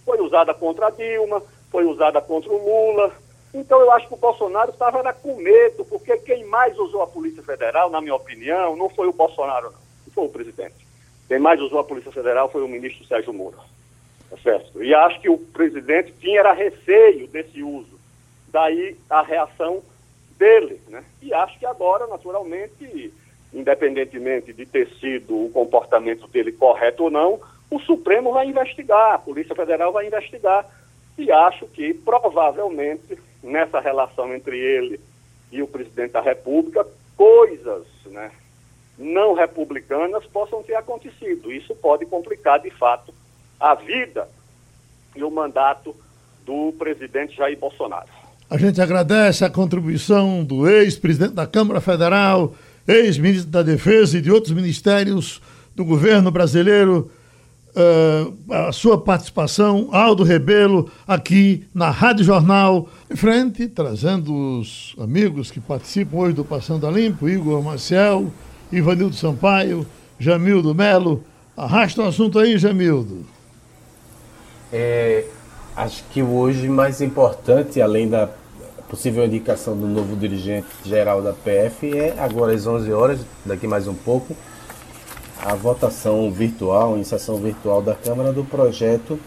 [0.04, 3.12] Foi usada contra a Dilma, foi usada contra o Lula.
[3.52, 7.42] Então eu acho que o Bolsonaro estava com medo, porque quem mais usou a Polícia
[7.42, 10.86] Federal, na minha opinião, não foi o Bolsonaro, não, foi o presidente.
[11.26, 13.58] Quem mais usou a Polícia Federal foi o ministro Sérgio Moro.
[14.30, 14.82] Tá certo?
[14.82, 17.98] E acho que o presidente tinha era receio desse uso
[18.50, 19.82] daí a reação
[20.38, 20.80] dele.
[20.88, 21.02] Né?
[21.22, 23.12] E acho que agora, naturalmente,
[23.52, 29.18] independentemente de ter sido o comportamento dele correto ou não, o Supremo vai investigar, a
[29.18, 30.66] Polícia Federal vai investigar.
[31.16, 35.00] E acho que, provavelmente, nessa relação entre ele
[35.50, 38.30] e o presidente da República, coisas né,
[38.98, 41.52] não republicanas possam ter acontecido.
[41.52, 43.14] Isso pode complicar, de fato,
[43.58, 44.28] a vida
[45.14, 45.94] e o mandato
[46.44, 48.08] do presidente Jair Bolsonaro.
[48.50, 52.54] A gente agradece a contribuição do ex-presidente da Câmara Federal,
[52.86, 55.42] ex-ministro da Defesa e de outros ministérios
[55.76, 57.10] do governo brasileiro,
[57.78, 65.50] uh, a sua participação, Aldo Rebelo, aqui na Rádio Jornal, em frente, trazendo os amigos
[65.50, 68.32] que participam hoje do Passando a Limpo, Igor Maciel,
[68.72, 69.86] Ivanildo Sampaio,
[70.18, 71.22] Jamildo Melo.
[71.56, 73.24] Arrasta o assunto aí, Jamildo.
[74.72, 75.24] É,
[75.76, 78.28] acho que hoje mais importante, além da
[78.88, 83.86] possível indicação do novo dirigente geral da PF, é agora às 11 horas, daqui mais
[83.86, 84.34] um pouco,
[85.44, 89.18] a votação virtual, em sessão virtual da Câmara do projeto,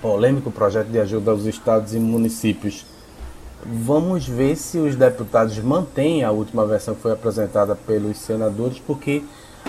[0.00, 2.86] polêmico projeto de ajuda aos estados e municípios.
[3.64, 9.22] Vamos ver se os deputados mantêm a última versão que foi apresentada pelos senadores, porque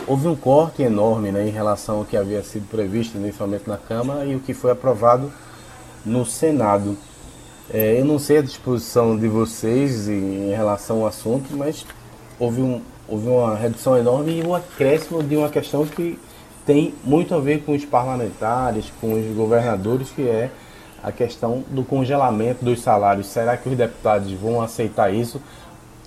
[0.07, 4.25] houve um corte enorme né, em relação ao que havia sido previsto inicialmente na Câmara
[4.25, 5.31] e o que foi aprovado
[6.05, 6.97] no Senado.
[7.73, 11.85] É, eu não sei a disposição de vocês em, relação ao assunto, mas
[12.39, 12.81] houve, um,
[13.11, 16.17] houve uma redução enorme e um acréscimo de uma questão que
[16.65, 20.49] tem muito a ver com os parlamentares, com os governadores, que é
[21.03, 23.27] a questão do congelamento dos salários.
[23.27, 25.41] Será que os deputados vão aceitar isso?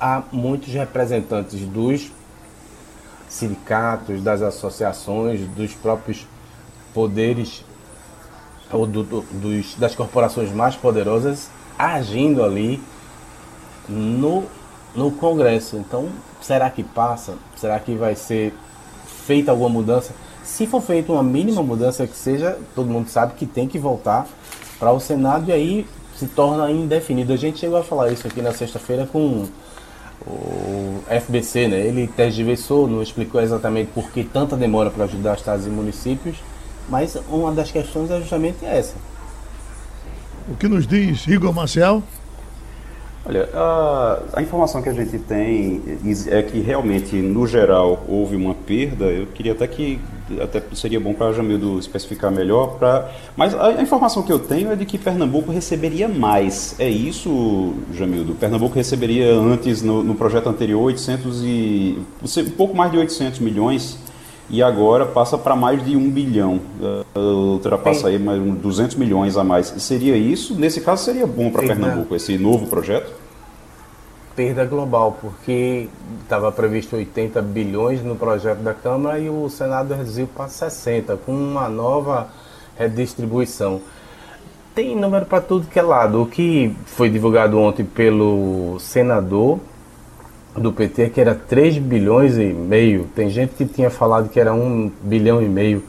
[0.01, 2.11] Há muitos representantes dos
[3.29, 6.27] sindicatos, das associações, dos próprios
[6.95, 7.63] poderes
[8.73, 12.83] ou do, do, dos, das corporações mais poderosas agindo ali
[13.89, 14.45] no,
[14.95, 15.77] no Congresso.
[15.77, 16.09] Então,
[16.41, 17.35] será que passa?
[17.57, 18.55] Será que vai ser
[19.27, 20.13] feita alguma mudança?
[20.43, 24.27] Se for feita uma mínima mudança que seja, todo mundo sabe que tem que voltar
[24.79, 27.33] para o Senado e aí se torna indefinido.
[27.33, 29.47] A gente chegou a falar isso aqui na sexta-feira com
[30.27, 31.81] o FBC, né?
[31.81, 36.37] Ele tergiversou, não explicou exatamente por que tanta demora para ajudar estados e municípios
[36.89, 38.95] mas uma das questões é justamente essa.
[40.49, 42.03] O que nos diz Igor Marcial?
[43.27, 45.83] Olha, a, a, informação que a gente tem
[46.29, 49.07] é que realmente, no geral, houve uma perda.
[49.07, 49.99] Eu queria até que
[50.43, 52.77] até seria bom para Jamildo especificar melhor.
[52.79, 56.75] Pra, mas a, a, informação que eu tenho é de que Pernambuco receberia mais.
[56.79, 58.35] É isso, Jamildo?
[58.35, 63.99] Pernambuco receberia antes, no, no projeto anterior, 800 e um pouco mais de 800 milhões
[64.49, 66.61] e agora passa para mais de um bilhão,
[67.15, 69.67] uh, ultrapassa aí mais uns 200 milhões a mais.
[69.79, 70.55] Seria isso?
[70.55, 73.13] Nesse caso seria bom para Pernambuco esse novo projeto?
[74.37, 75.89] Perda global, porque
[76.23, 81.33] estava previsto 80 bilhões no projeto da Câmara e o Senado reduziu para 60, com
[81.33, 82.29] uma nova
[82.77, 83.81] redistribuição.
[84.75, 86.21] Tem número para tudo que é lado.
[86.21, 89.61] O que foi divulgado ontem pelo senador
[90.57, 93.09] do PT que era 3 bilhões e meio.
[93.15, 95.83] Tem gente que tinha falado que era 1 bilhão e meio.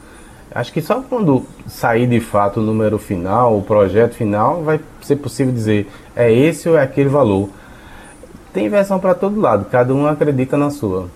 [0.52, 5.18] Acho que só quando sair de fato o número final, o projeto final, vai ser
[5.18, 7.50] possível dizer é esse ou é aquele valor.
[8.54, 11.10] Tem versão para todo lado, cada um acredita na sua.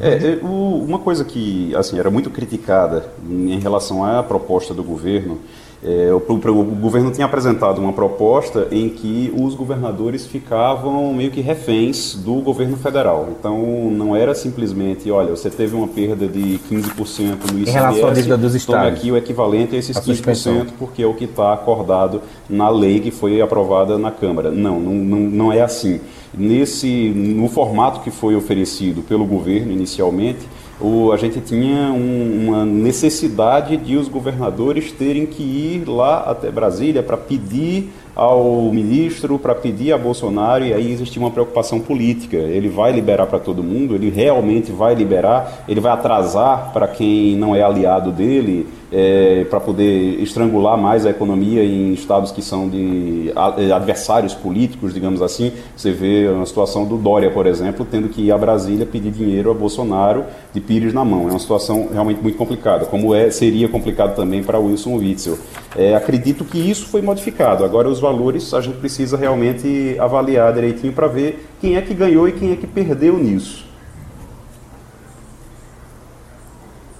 [0.00, 5.38] É, é uma coisa que assim era muito criticada em relação à proposta do governo
[5.84, 11.40] é, o, o, governo tinha apresentado uma proposta em que os governadores ficavam meio que
[11.40, 13.28] reféns do governo federal.
[13.36, 18.08] Então, não era simplesmente, olha, você teve uma perda de 15% no ICMS, em relação
[18.08, 18.84] à dívida dos estados.
[18.84, 20.66] tome aqui o equivalente a esses a 15%, suspensão.
[20.78, 24.52] porque é o que está acordado na lei que foi aprovada na Câmara.
[24.52, 26.00] Não, não, não, não é assim.
[26.32, 30.46] Nesse, no formato que foi oferecido pelo governo inicialmente,
[30.82, 36.50] o, a gente tinha um, uma necessidade de os governadores terem que ir lá até
[36.50, 42.36] Brasília para pedir ao ministro, para pedir a Bolsonaro, e aí existia uma preocupação política.
[42.36, 47.36] Ele vai liberar para todo mundo, ele realmente vai liberar, ele vai atrasar para quem
[47.36, 52.68] não é aliado dele é, para poder estrangular mais a economia em estados que são
[52.68, 55.52] de é, adversários políticos, digamos assim.
[55.74, 59.50] Você vê a situação do Dória, por exemplo, tendo que ir a Brasília pedir dinheiro
[59.50, 61.28] a Bolsonaro de Pires na mão.
[61.28, 65.38] É uma situação realmente muito complicada, como é, seria complicado também para Wilson Witzel.
[65.74, 67.64] É, acredito que isso foi modificado.
[67.64, 72.28] Agora, os valores a gente precisa realmente avaliar direitinho para ver quem é que ganhou
[72.28, 73.64] e quem é que perdeu nisso.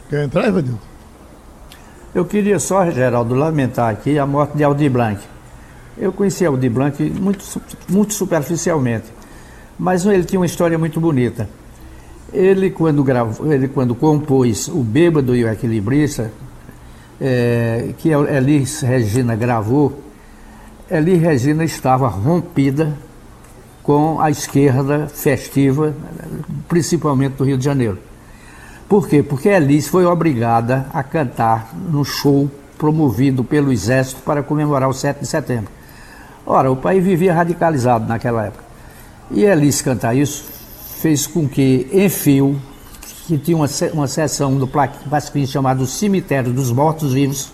[0.09, 0.92] Quer entrar, Evanildo?
[2.15, 5.19] Eu queria só, Geraldo, lamentar aqui a morte de Aldir Blanc.
[5.97, 7.43] Eu conheci Aldir Blanc muito,
[7.89, 9.07] muito superficialmente,
[9.79, 11.49] mas ele tinha uma história muito bonita.
[12.31, 16.31] Ele quando, gravou, ele, quando compôs O Bêbado e o Equilibrista,
[17.19, 19.99] é, que Elis Regina gravou,
[20.91, 22.95] Elis Regina estava rompida
[23.83, 25.95] com a esquerda festiva,
[26.69, 28.12] principalmente do Rio de Janeiro.
[28.93, 29.23] Por quê?
[29.23, 35.21] Porque Elis foi obrigada a cantar no show promovido pelo Exército para comemorar o 7
[35.21, 35.71] de setembro.
[36.45, 38.63] Ora, o país vivia radicalizado naquela época.
[39.31, 40.45] E Elis cantar isso
[40.99, 42.61] fez com que Enfio,
[43.27, 47.51] que tinha uma, uma seção do Pasquim chamado Cemitério dos Mortos-Vivos,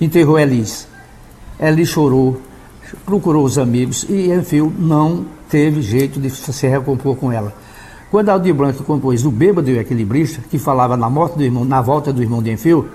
[0.00, 0.86] enterrou Elis.
[1.58, 2.40] Elis chorou,
[3.04, 7.52] procurou os amigos e Enfio não teve jeito de se recompor com ela.
[8.10, 11.64] Quando Aldir Blanc compôs O Bêbado e o Equilibrista, que falava na, morte do irmão,
[11.64, 12.88] na volta do irmão de Enfio,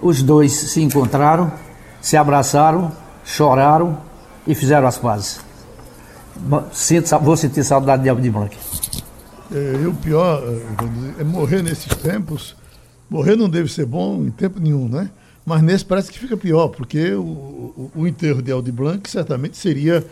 [0.00, 1.52] os dois se encontraram,
[2.00, 2.92] se abraçaram,
[3.24, 3.98] choraram
[4.46, 5.40] e fizeram as pazes.
[6.72, 8.56] Sinto, vou sentir saudade de Aldir Blanc.
[9.52, 10.40] É, e o pior
[11.18, 12.54] é morrer nesses tempos.
[13.10, 15.10] Morrer não deve ser bom em tempo nenhum, né?
[15.44, 19.56] Mas nesse parece que fica pior, porque o, o, o enterro de Aldir Blanc certamente
[19.56, 20.04] seria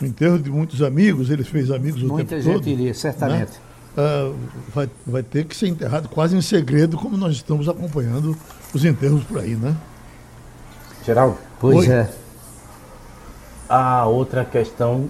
[0.00, 2.68] o enterro de muitos amigos, ele fez amigos o Muita tempo gente todo.
[2.68, 3.52] iria, certamente.
[3.52, 3.71] Né?
[3.96, 4.34] Uh,
[4.74, 8.36] vai, vai ter que ser enterrado quase em segredo, como nós estamos acompanhando
[8.74, 9.76] os enterros por aí, né?
[11.04, 11.38] Geraldo?
[11.60, 11.94] Pois Oi.
[11.94, 12.10] é.
[13.68, 15.08] A outra questão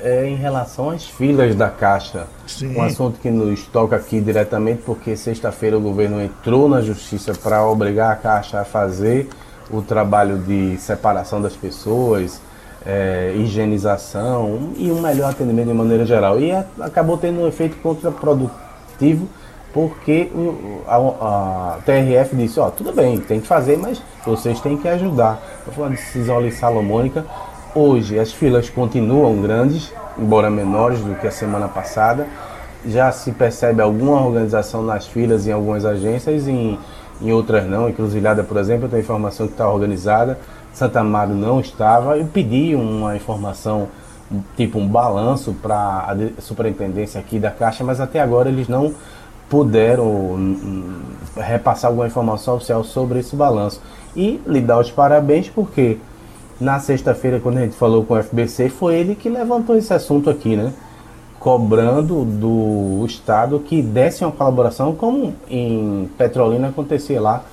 [0.00, 2.26] é em relação às filas da Caixa.
[2.46, 2.76] Sim.
[2.76, 7.64] Um assunto que nos toca aqui diretamente, porque sexta-feira o governo entrou na justiça para
[7.66, 9.28] obrigar a Caixa a fazer
[9.70, 12.40] o trabalho de separação das pessoas,
[12.86, 16.38] é, higienização e um melhor atendimento de maneira geral.
[16.38, 19.28] E a, acabou tendo um efeito contraprodutivo
[19.72, 24.76] porque o, a, a, TRF disse, ó, tudo bem, tem que fazer, mas vocês têm
[24.76, 25.42] que ajudar.
[25.58, 27.26] Estou falando de cisole salomônica.
[27.74, 32.26] Hoje as filas continuam grandes, embora menores do que a semana passada.
[32.86, 36.78] Já se percebe alguma organização nas filas em algumas agências, em,
[37.20, 37.88] em outras não.
[37.88, 40.38] Encruzilhada, por exemplo, eu tenho informação que está organizada
[40.76, 42.18] Santa Amaro não estava.
[42.18, 43.88] Eu pedi uma informação,
[44.58, 48.94] tipo um balanço para a superintendência aqui da Caixa, mas até agora eles não
[49.48, 53.80] puderam hum, hum, repassar alguma informação oficial sobre esse balanço.
[54.14, 55.96] E lhe dar os parabéns porque
[56.60, 60.28] na sexta-feira, quando a gente falou com o FBC, foi ele que levantou esse assunto
[60.28, 60.74] aqui, né?
[61.40, 67.44] Cobrando do Estado que desse uma colaboração, como em Petrolina acontecia lá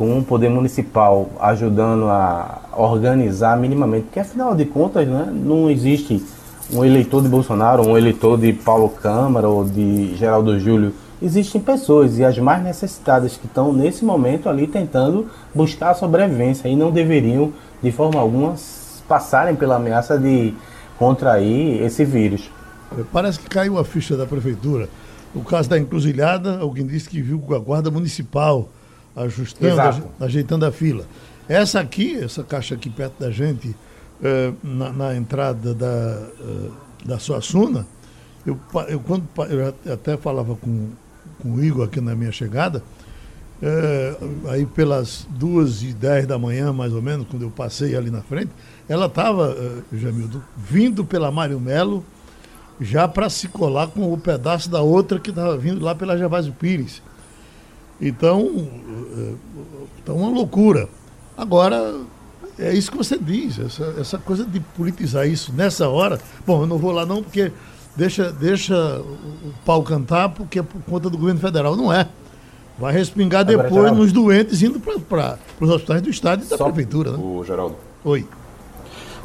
[0.00, 6.24] com o poder municipal ajudando a organizar minimamente, porque afinal de contas né, não existe
[6.72, 10.94] um eleitor de Bolsonaro, um eleitor de Paulo Câmara ou de Geraldo Júlio.
[11.20, 16.66] Existem pessoas e as mais necessitadas que estão nesse momento ali tentando buscar a sobrevivência
[16.66, 17.52] e não deveriam
[17.82, 18.54] de forma alguma
[19.06, 20.54] passarem pela ameaça de
[20.98, 22.50] contrair esse vírus.
[23.12, 24.88] Parece que caiu a ficha da prefeitura.
[25.34, 28.66] O caso da encruzilhada, alguém disse que viu com a guarda municipal
[29.14, 31.04] ajustando, ajeitando a fila.
[31.48, 33.74] Essa aqui, essa caixa aqui perto da gente,
[34.22, 36.72] eh, na, na, entrada da, uh,
[37.04, 37.86] da Suassuna,
[38.46, 38.58] eu,
[38.88, 40.90] eu, quando, eu até falava com,
[41.42, 42.82] com o Igor aqui na minha chegada,
[43.62, 44.16] eh,
[44.48, 48.22] aí pelas duas e dez da manhã, mais ou menos, quando eu passei ali na
[48.22, 48.50] frente,
[48.88, 49.56] ela estava,
[49.92, 52.04] Jamildo, vindo pela Mário Melo,
[52.80, 56.52] já para se colar com o pedaço da outra que estava vindo lá pela Gervásio
[56.52, 57.02] Pires.
[58.00, 58.68] Então,
[59.98, 60.88] está uma loucura.
[61.36, 62.00] Agora,
[62.58, 66.20] é isso que você diz, essa, essa coisa de politizar isso nessa hora.
[66.46, 67.52] Bom, eu não vou lá não, porque
[67.96, 71.76] deixa, deixa o pau cantar, porque é por conta do governo federal.
[71.76, 72.08] Não é.
[72.78, 74.02] Vai respingar Agora, depois Geraldo.
[74.02, 77.12] nos doentes indo para os hospitais do Estado e da Prefeitura.
[77.12, 77.18] Né?
[77.18, 77.76] O Geraldo.
[78.04, 78.26] Oi.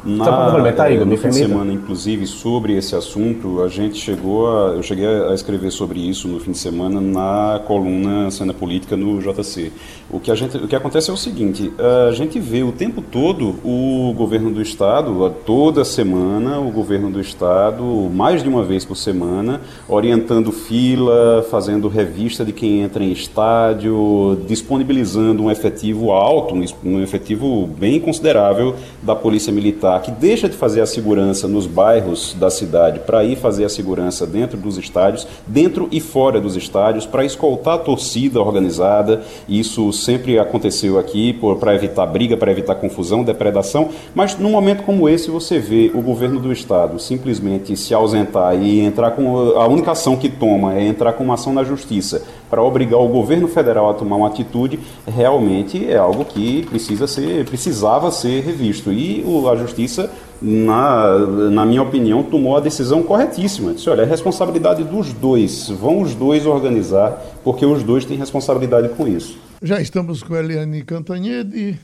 [0.06, 3.98] Na, Só para complementar, Igor, no fim de semana, inclusive, sobre esse assunto, a gente
[3.98, 8.54] chegou a, eu cheguei a escrever sobre isso no fim de semana na coluna Cena
[8.54, 9.72] Política no JC.
[10.08, 11.72] O que, a gente, o que acontece é o seguinte,
[12.08, 17.20] a gente vê o tempo todo o governo do Estado, toda semana, o governo do
[17.20, 17.82] Estado,
[18.14, 24.38] mais de uma vez por semana, orientando fila, fazendo revista de quem entra em estádio,
[24.46, 26.54] disponibilizando um efetivo alto,
[26.84, 32.34] um efetivo bem considerável da Polícia Militar que deixa de fazer a segurança nos bairros
[32.38, 37.06] da cidade para ir fazer a segurança dentro dos estádios, dentro e fora dos estádios,
[37.06, 39.22] para escoltar a torcida organizada.
[39.48, 43.90] Isso sempre aconteceu aqui para evitar briga, para evitar confusão, depredação.
[44.14, 48.80] Mas num momento como esse, você vê o governo do estado simplesmente se ausentar e
[48.80, 49.36] entrar com.
[49.56, 53.08] A única ação que toma é entrar com uma ação na justiça para obrigar o
[53.08, 58.92] governo federal a tomar uma atitude, realmente é algo que precisa ser, precisava ser revisto.
[58.92, 61.18] E a justiça, na,
[61.50, 63.74] na minha opinião, tomou a decisão corretíssima.
[63.74, 68.88] Disse, olha, é responsabilidade dos dois, vão os dois organizar, porque os dois têm responsabilidade
[68.90, 69.38] com isso.
[69.62, 71.78] Já estamos com a Eliane Cantanhede.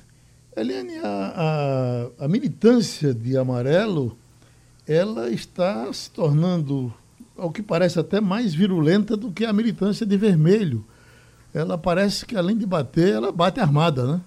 [0.57, 4.17] Eliane, a, a, a militância de amarelo,
[4.87, 6.93] ela está se tornando
[7.43, 10.85] ao que parece até mais virulenta do que a militância de vermelho.
[11.53, 14.21] Ela parece que, além de bater, ela bate armada, né?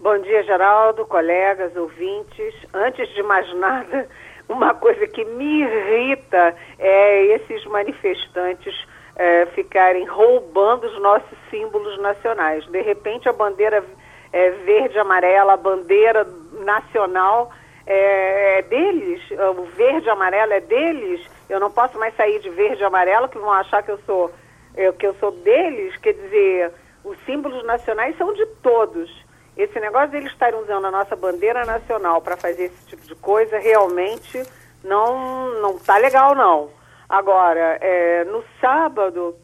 [0.00, 2.54] Bom dia, Geraldo, colegas, ouvintes.
[2.74, 4.08] Antes de mais nada,
[4.48, 8.74] uma coisa que me irrita é esses manifestantes
[9.14, 12.66] é, ficarem roubando os nossos símbolos nacionais.
[12.66, 13.84] De repente, a bandeira
[14.32, 16.26] é, verde amarela, a bandeira
[16.64, 17.52] nacional
[17.86, 19.22] é, é deles,
[19.56, 21.20] o verde e amarelo é deles
[21.50, 24.30] eu não posso mais sair de verde e amarelo, que vão achar que eu sou,
[24.76, 25.96] eu, que eu sou deles.
[25.96, 26.72] Quer dizer,
[27.04, 29.10] os símbolos nacionais são de todos.
[29.56, 33.16] Esse negócio de eles estarem usando a nossa bandeira nacional para fazer esse tipo de
[33.16, 34.40] coisa realmente
[34.84, 36.70] não não tá legal não.
[37.08, 39.34] Agora, é, no sábado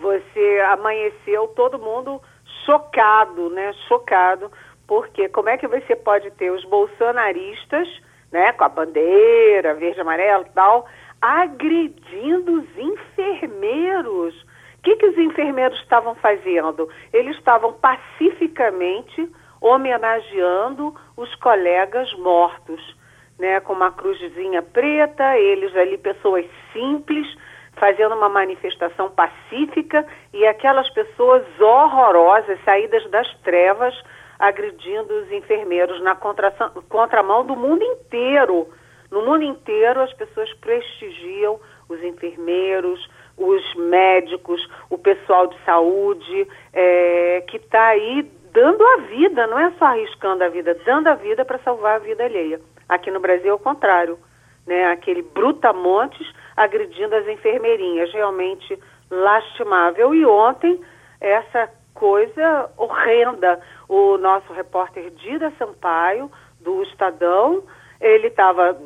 [0.00, 2.20] você amanheceu todo mundo
[2.64, 3.74] chocado, né?
[3.86, 4.50] Chocado,
[4.90, 7.88] porque como é que você pode ter os bolsonaristas,
[8.32, 10.84] né, com a bandeira verde amarelo e tal,
[11.22, 14.34] agredindo os enfermeiros.
[14.42, 16.88] O que, que os enfermeiros estavam fazendo?
[17.12, 19.30] Eles estavam pacificamente
[19.60, 22.96] homenageando os colegas mortos,
[23.38, 27.28] né, com uma cruzinha preta, eles ali, pessoas simples,
[27.76, 33.94] fazendo uma manifestação pacífica e aquelas pessoas horrorosas, saídas das trevas,
[34.40, 38.66] agredindo os enfermeiros na contramão do mundo inteiro.
[39.10, 47.44] No mundo inteiro, as pessoas prestigiam os enfermeiros, os médicos, o pessoal de saúde, é,
[47.48, 48.22] que está aí
[48.52, 51.98] dando a vida, não é só arriscando a vida, dando a vida para salvar a
[51.98, 52.60] vida alheia.
[52.88, 54.18] Aqui no Brasil é o contrário,
[54.66, 54.86] né?
[54.86, 56.26] Aquele brutamontes
[56.56, 58.78] agredindo as enfermeirinhas, realmente
[59.10, 60.14] lastimável.
[60.14, 60.80] E ontem,
[61.20, 63.60] essa coisa horrenda,
[63.90, 66.30] o nosso repórter Dida Sampaio,
[66.60, 67.64] do Estadão,
[68.00, 68.80] ele estava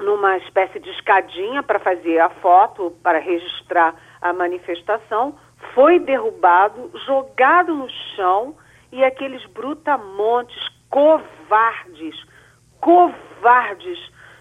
[0.00, 5.38] numa espécie de escadinha para fazer a foto, para registrar a manifestação,
[5.72, 8.56] foi derrubado, jogado no chão
[8.90, 12.16] e aqueles brutamontes covardes,
[12.80, 13.98] covardes,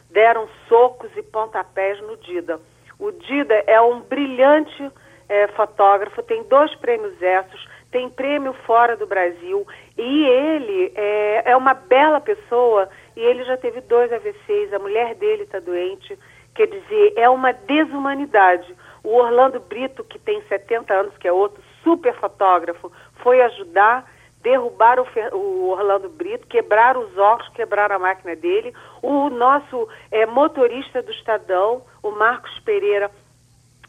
[0.10, 2.60] deram socos e pontapés no Dida.
[2.98, 4.92] O Dida é um brilhante
[5.30, 9.66] é, fotógrafo, tem dois prêmios Essos, tem prêmio fora do Brasil
[9.98, 15.16] e ele é, é uma bela pessoa e ele já teve dois AVCs, a mulher
[15.16, 16.18] dele está doente.
[16.56, 18.76] Quer dizer, é uma desumanidade.
[19.04, 22.92] O Orlando Brito, que tem 70 anos, que é outro super fotógrafo,
[23.22, 24.10] foi ajudar,
[24.42, 28.74] derrubar o, o Orlando Brito, quebrar os ossos, quebrar a máquina dele.
[29.02, 33.12] O nosso é, motorista do Estadão, o Marcos Pereira,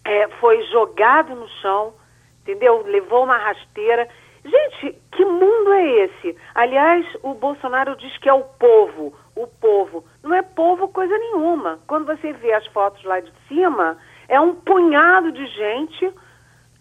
[0.05, 1.95] é, foi jogado no chão,
[2.43, 2.83] entendeu?
[2.87, 4.09] Levou uma rasteira
[4.45, 6.37] Gente, que mundo é esse?
[6.55, 10.05] Aliás, o Bolsonaro diz que é o povo, o povo.
[10.23, 11.79] Não é povo coisa nenhuma.
[11.87, 13.97] Quando você vê as fotos lá de cima,
[14.29, 16.13] é um punhado de gente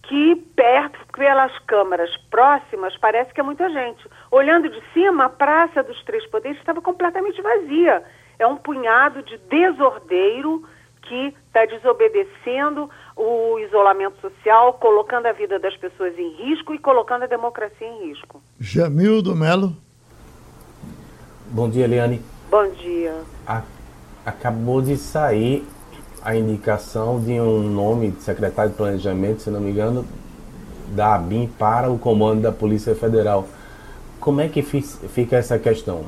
[0.03, 4.05] que perto, pelas câmaras próximas, parece que é muita gente.
[4.29, 8.03] Olhando de cima, a Praça dos Três Poderes estava completamente vazia.
[8.37, 10.67] É um punhado de desordeiro
[11.03, 17.23] que está desobedecendo o isolamento social, colocando a vida das pessoas em risco e colocando
[17.23, 18.41] a democracia em risco.
[18.59, 19.75] Jamildo Melo.
[21.47, 22.21] Bom dia, Eliane.
[22.49, 23.13] Bom dia.
[23.45, 23.61] A,
[24.25, 25.65] acabou de sair
[26.23, 30.05] a indicação de um nome de secretário de planejamento, se não me engano,
[30.95, 33.45] da ABIN para o comando da Polícia Federal.
[34.19, 36.05] Como é que fica essa questão?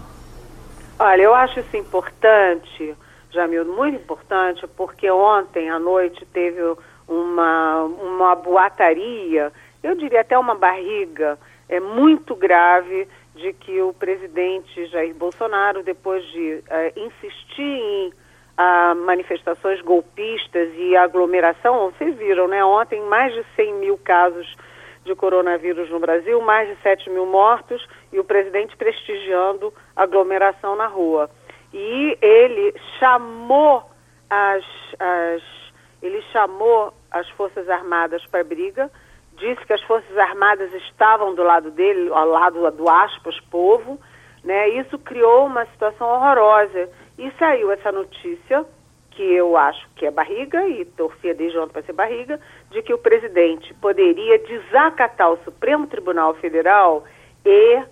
[0.98, 2.96] Olha, eu acho isso importante,
[3.36, 6.62] Jamil, muito importante, porque ontem à noite teve
[7.08, 9.52] uma, uma boataria,
[9.84, 11.38] eu diria até uma barriga,
[11.70, 18.14] é muito grave de que o presidente Jair Bolsonaro, depois de é, insistir em
[19.06, 22.64] manifestações golpistas e aglomeração, vocês viram, né?
[22.64, 24.56] Ontem mais de 100 mil casos
[25.04, 30.88] de coronavírus no Brasil, mais de 7 mil mortos e o presidente prestigiando aglomeração na
[30.88, 31.30] rua.
[31.78, 33.84] E ele chamou
[34.30, 34.64] as,
[34.98, 35.44] as
[36.02, 38.90] ele chamou as Forças Armadas para briga,
[39.38, 44.00] disse que as Forças Armadas estavam do lado dele, ao lado do aspas, povo,
[44.42, 44.70] né?
[44.70, 46.90] Isso criou uma situação horrorosa.
[47.18, 48.66] E saiu essa notícia
[49.12, 52.40] que eu acho que é barriga, e torcia desde ontem para ser barriga,
[52.72, 57.04] de que o presidente poderia desacatar o Supremo Tribunal Federal
[57.46, 57.84] e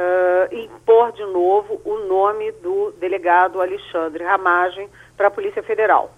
[0.00, 6.10] uh, impor de novo o nome do delegado Alexandre Ramagem para a Polícia Federal.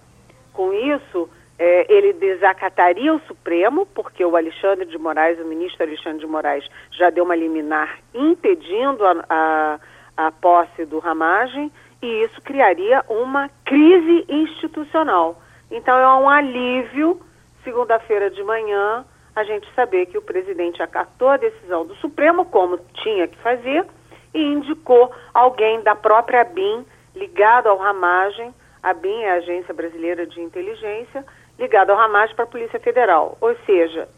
[0.53, 6.19] Com isso, eh, ele desacataria o Supremo, porque o Alexandre de Moraes, o ministro Alexandre
[6.19, 9.79] de Moraes, já deu uma liminar impedindo a, a,
[10.15, 11.71] a posse do Ramagem,
[12.01, 15.41] e isso criaria uma crise institucional.
[15.71, 17.19] Então é um alívio,
[17.63, 19.05] segunda-feira de manhã,
[19.35, 23.85] a gente saber que o presidente acatou a decisão do Supremo, como tinha que fazer,
[24.33, 30.27] e indicou alguém da própria BIM, ligado ao Ramagem, a BIM é a Agência Brasileira
[30.27, 31.25] de Inteligência,
[31.57, 33.37] ligado ao Ramagem para a Polícia Federal.
[33.39, 34.09] Ou seja,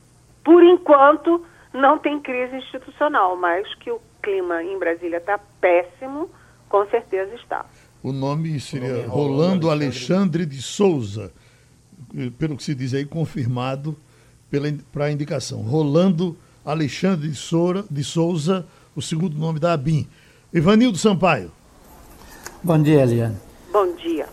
[0.43, 6.29] por enquanto não tem crise institucional, mas que o clima em Brasília está péssimo,
[6.67, 7.65] com certeza está.
[8.01, 11.33] O nome seria o nome é Rolando Alexandre de Souza,
[12.37, 13.95] pelo que se diz aí, confirmado
[14.91, 15.61] para a indicação.
[15.61, 16.35] Rolando
[16.65, 18.65] Alexandre de, Soura, de Souza,
[18.95, 20.07] o segundo nome da ABIN.
[20.53, 21.51] Ivanildo Sampaio.
[22.63, 23.35] Bom dia, Eliane.
[23.71, 24.27] Bom dia.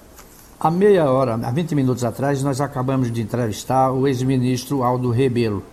[0.58, 5.64] Há meia hora, há 20 minutos atrás, nós acabamos de entrevistar o ex-ministro Aldo Rebelo.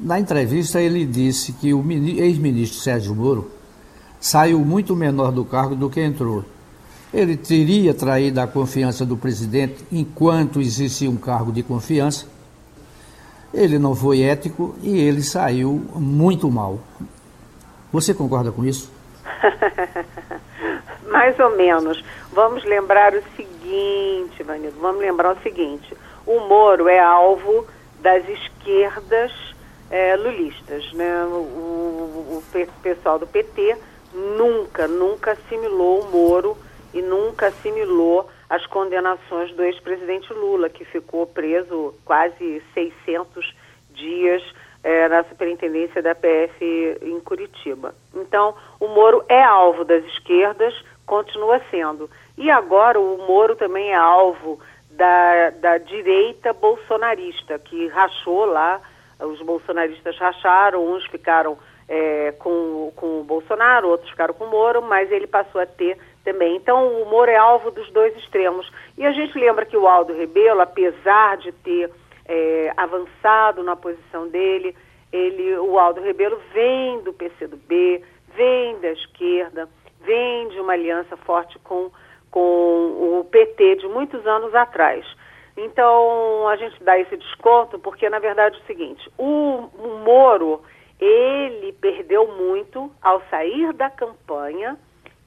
[0.00, 3.48] Na entrevista, ele disse que o ex-ministro Sérgio Moro
[4.20, 6.44] saiu muito menor do cargo do que entrou.
[7.14, 12.26] Ele teria traído a confiança do presidente enquanto existia um cargo de confiança.
[13.52, 16.78] Ele não foi ético e ele saiu muito mal.
[17.92, 18.90] Você concorda com isso?
[21.10, 22.02] Mais ou menos.
[22.32, 25.94] Vamos lembrar o seguinte, Vanildo, vamos lembrar o seguinte.
[26.26, 27.66] O Moro é alvo
[28.00, 29.30] das esquerdas
[29.90, 30.90] é, lulistas.
[30.94, 31.24] Né?
[31.24, 33.76] O, o, o pessoal do PT
[34.14, 36.56] nunca, nunca assimilou o Moro
[36.94, 43.56] e nunca assimilou as condenações do ex-presidente Lula, que ficou preso quase 600
[43.94, 44.42] dias
[44.84, 47.94] é, na superintendência da PF em Curitiba.
[48.14, 50.74] Então, o Moro é alvo das esquerdas,
[51.06, 52.10] continua sendo.
[52.36, 58.82] E agora o Moro também é alvo da, da direita bolsonarista, que rachou lá,
[59.18, 61.56] os bolsonaristas racharam, uns ficaram
[61.88, 65.96] é, com, com o Bolsonaro, outros ficaram com o Moro, mas ele passou a ter
[66.24, 66.56] também.
[66.56, 68.70] Então, o Moro é alvo dos dois extremos.
[68.96, 71.90] E a gente lembra que o Aldo Rebelo, apesar de ter
[72.26, 74.74] é, avançado na posição dele,
[75.12, 78.02] ele, o Aldo Rebelo vem do PCdoB,
[78.34, 79.68] vem da esquerda,
[80.00, 81.90] vem de uma aliança forte com,
[82.30, 85.04] com o PT de muitos anos atrás.
[85.56, 90.62] Então, a gente dá esse desconto porque, na verdade, é o seguinte, o, o Moro,
[90.98, 94.78] ele perdeu muito ao sair da campanha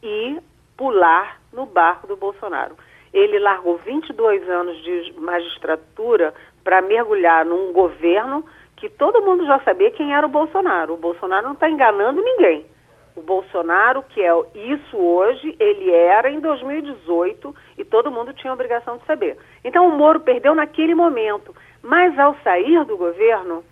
[0.01, 0.39] e
[0.77, 2.75] pular no barco do Bolsonaro.
[3.13, 8.45] Ele largou 22 anos de magistratura para mergulhar num governo
[8.75, 10.93] que todo mundo já sabia quem era o Bolsonaro.
[10.93, 12.65] O Bolsonaro não está enganando ninguém.
[13.15, 18.53] O Bolsonaro, que é isso hoje, ele era em 2018 e todo mundo tinha a
[18.53, 19.37] obrigação de saber.
[19.63, 23.63] Então o Moro perdeu naquele momento, mas ao sair do governo,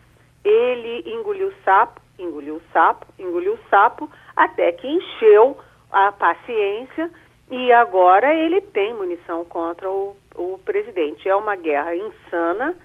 [0.46, 5.58] ele engoliu sapo, engoliu sapo, engoliu sapo, até que encheu
[5.94, 7.10] a paciência
[7.50, 11.30] e agora ele tem munição contra o, o presidente.
[11.30, 12.76] É uma guerra insana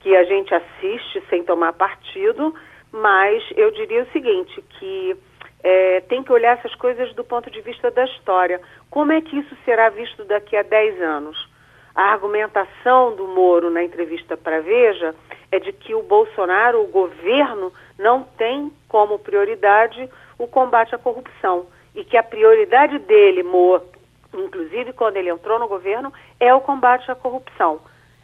[0.00, 2.54] que a gente assiste sem tomar partido,
[2.90, 5.16] mas eu diria o seguinte, que
[5.62, 8.60] é, tem que olhar essas coisas do ponto de vista da história.
[8.90, 11.54] Como é que isso será visto daqui a 10 anos?
[11.94, 15.14] a argumentação do Moro na entrevista para Veja
[15.52, 21.66] é de que o Bolsonaro, o governo, não tem como prioridade o combate à corrupção
[21.94, 23.84] e que a prioridade dele, Moro,
[24.32, 27.80] inclusive quando ele entrou no governo, é o combate à corrupção.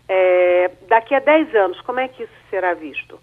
[0.08, 3.18] É, daqui a 10 anos, como é que isso será visto?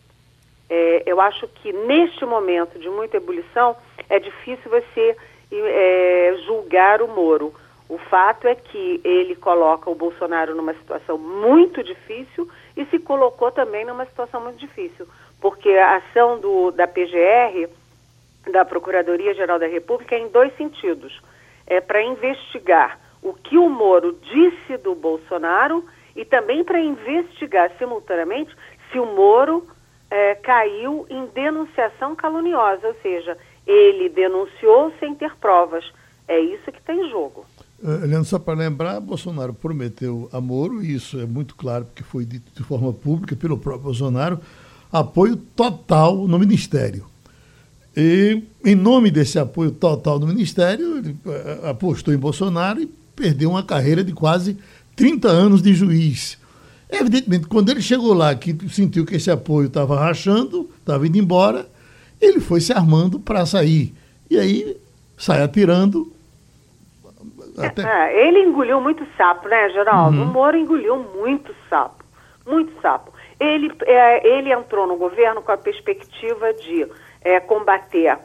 [0.70, 3.76] É, eu acho que neste momento de muita ebulição
[4.10, 5.16] é difícil você
[5.52, 7.54] é, julgar o Moro.
[7.90, 13.50] O fato é que ele coloca o Bolsonaro numa situação muito difícil e se colocou
[13.50, 15.08] também numa situação muito difícil,
[15.40, 17.70] porque a ação do, da PGR,
[18.52, 21.22] da Procuradoria-Geral da República, é em dois sentidos.
[21.66, 25.84] É para investigar o que o Moro disse do Bolsonaro
[26.16, 28.56] e também para investigar simultaneamente
[28.92, 29.68] se o Moro
[30.10, 35.84] é, caiu em denunciação caluniosa, ou seja, ele denunciou sem ter provas.
[36.28, 37.46] É isso que tem em jogo.
[37.82, 42.26] Uh, só para lembrar, Bolsonaro prometeu a Moro, e isso é muito claro, porque foi
[42.26, 44.40] dito de forma pública pelo próprio Bolsonaro,
[44.92, 47.06] apoio total no Ministério.
[48.00, 52.86] E, em nome desse apoio total no Ministério, ele uh, apostou em Bolsonaro e
[53.16, 54.56] perdeu uma carreira de quase
[54.96, 56.40] 30 anos de juiz.
[56.92, 61.66] Evidentemente, quando ele chegou lá, que sentiu que esse apoio estava rachando, estava indo embora,
[62.22, 63.96] ele foi se armando para sair.
[64.30, 64.78] E aí
[65.18, 66.14] sai atirando.
[67.58, 67.82] Até...
[67.82, 70.18] É, ele engoliu muito sapo, né, Geraldo?
[70.18, 70.30] Uhum.
[70.30, 72.06] O Moro engoliu muito sapo.
[72.46, 73.12] Muito sapo.
[73.40, 76.88] Ele, é, ele entrou no governo com a perspectiva de
[77.22, 78.18] é, combater a,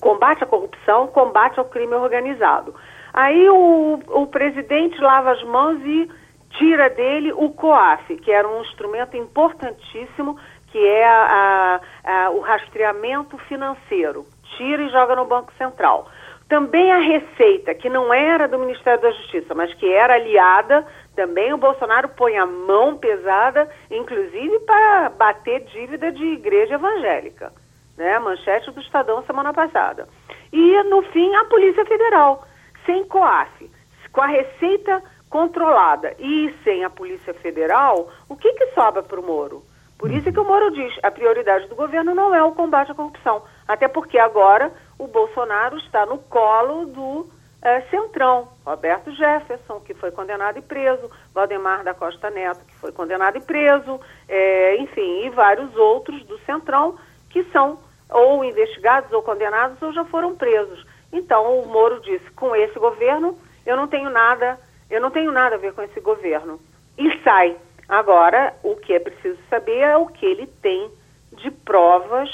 [0.00, 2.74] combate à corrupção, combate ao crime organizado.
[3.12, 6.10] Aí o, o presidente lava as mãos e
[6.58, 10.36] tira dele o COAF, que era um instrumento importantíssimo
[10.74, 14.26] que é a, a, o rastreamento financeiro.
[14.56, 16.08] Tira e joga no Banco Central.
[16.48, 20.84] Também a Receita, que não era do Ministério da Justiça, mas que era aliada,
[21.14, 27.52] também o Bolsonaro põe a mão pesada, inclusive para bater dívida de igreja evangélica.
[27.96, 28.18] Né?
[28.18, 30.08] Manchete do Estadão semana passada.
[30.52, 32.46] E, no fim, a Polícia Federal,
[32.86, 33.70] sem COAF,
[34.12, 39.26] com a Receita controlada e sem a Polícia Federal, o que, que sobra para o
[39.26, 39.64] Moro?
[39.98, 42.94] Por isso que o Moro diz, a prioridade do governo não é o combate à
[42.94, 47.26] corrupção, até porque agora o Bolsonaro está no colo do
[47.62, 52.92] é, Centrão, Roberto Jefferson, que foi condenado e preso, Valdemar da Costa Neto, que foi
[52.92, 56.96] condenado e preso, é, enfim, e vários outros do Centrão
[57.30, 57.78] que são
[58.14, 60.86] ou investigados ou condenados ou já foram presos.
[61.12, 63.36] Então o Moro disse, com esse governo
[63.66, 64.58] eu não tenho nada,
[64.88, 66.60] eu não tenho nada a ver com esse governo.
[66.96, 67.56] E sai.
[67.88, 70.90] Agora, o que é preciso saber é o que ele tem
[71.32, 72.30] de provas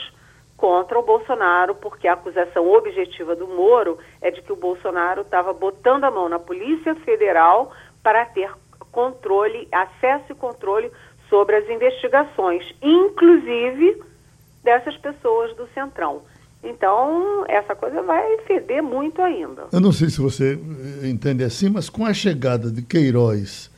[0.57, 5.53] contra o Bolsonaro, porque a acusação objetiva do Moro é de que o Bolsonaro estava
[5.53, 7.73] botando a mão na Polícia Federal
[8.03, 8.53] para ter
[8.93, 10.93] controle, acesso e controle
[11.29, 14.03] sobre as investigações, inclusive
[14.63, 16.23] dessas pessoas do Centrão.
[16.63, 19.67] Então, essa coisa vai feder muito ainda.
[19.73, 20.59] Eu não sei se você
[21.03, 23.71] entende assim, mas com a chegada de Queiroz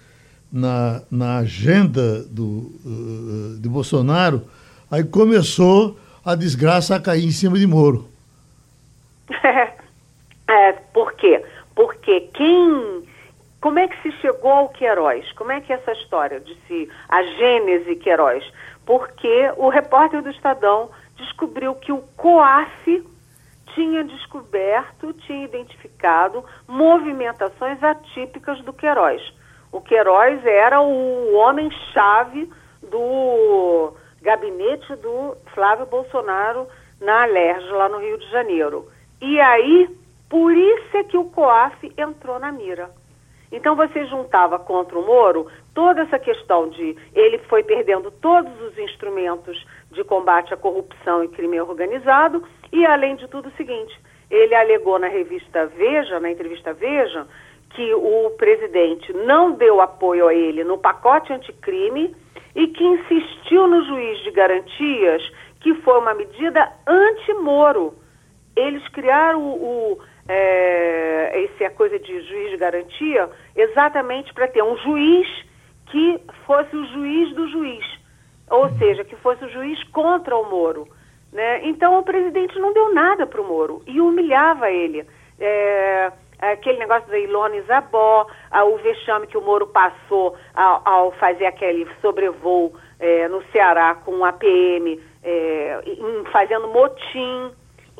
[0.52, 4.42] na, na agenda do, uh, de Bolsonaro,
[4.90, 8.08] aí começou a desgraça a cair em cima de Moro.
[10.48, 11.42] é, por quê?
[11.74, 13.02] Porque quem.
[13.60, 15.30] Como é que se chegou ao Queiroz?
[15.32, 16.88] Como é que é essa história de se.
[17.08, 18.44] a gênese Queiroz?
[18.84, 23.06] Porque o repórter do Estadão descobriu que o COAF
[23.74, 29.22] tinha descoberto, tinha identificado movimentações atípicas do Queiroz.
[29.70, 32.50] O Queiroz era o homem-chave
[32.82, 36.68] do gabinete do Flávio Bolsonaro
[37.00, 38.88] na Alerj, lá no Rio de Janeiro.
[39.20, 39.88] E aí,
[40.28, 42.90] por isso é que o COAF entrou na mira.
[43.52, 48.78] Então você juntava contra o Moro toda essa questão de ele foi perdendo todos os
[48.78, 52.42] instrumentos de combate à corrupção e crime organizado
[52.72, 53.94] e além de tudo o seguinte,
[54.30, 57.26] ele alegou na revista Veja, na entrevista Veja,
[57.70, 62.16] que o presidente não deu apoio a ele no pacote anticrime
[62.54, 65.22] e que insistiu no juiz de garantias,
[65.60, 67.94] que foi uma medida anti-Moro.
[68.56, 69.98] Eles criaram o, o
[70.28, 75.26] é, essa coisa de juiz de garantia exatamente para ter um juiz
[75.86, 77.84] que fosse o juiz do juiz,
[78.50, 80.88] ou seja, que fosse o juiz contra o Moro.
[81.32, 81.66] Né?
[81.66, 85.06] Então o presidente não deu nada para o Moro e humilhava ele.
[85.40, 88.26] É, aquele negócio da Ilona Zabó,
[88.66, 94.24] o vexame que o Moro passou ao, ao fazer aquele sobrevoo é, no Ceará com
[94.24, 95.80] a PM, é,
[96.32, 97.52] fazendo motim.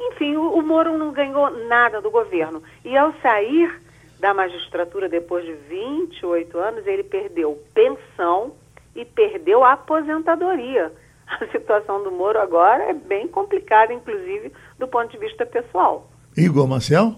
[0.08, 2.62] Enfim, o, o, Moro não ganhou nada do governo.
[2.84, 3.80] E ao sair
[4.18, 8.52] da magistratura depois de 28 anos, ele perdeu pensão
[8.94, 10.92] e perdeu a aposentadoria.
[11.26, 16.10] A situação do Moro agora é bem complicada, inclusive do ponto de vista pessoal.
[16.36, 17.14] Igor Marcel?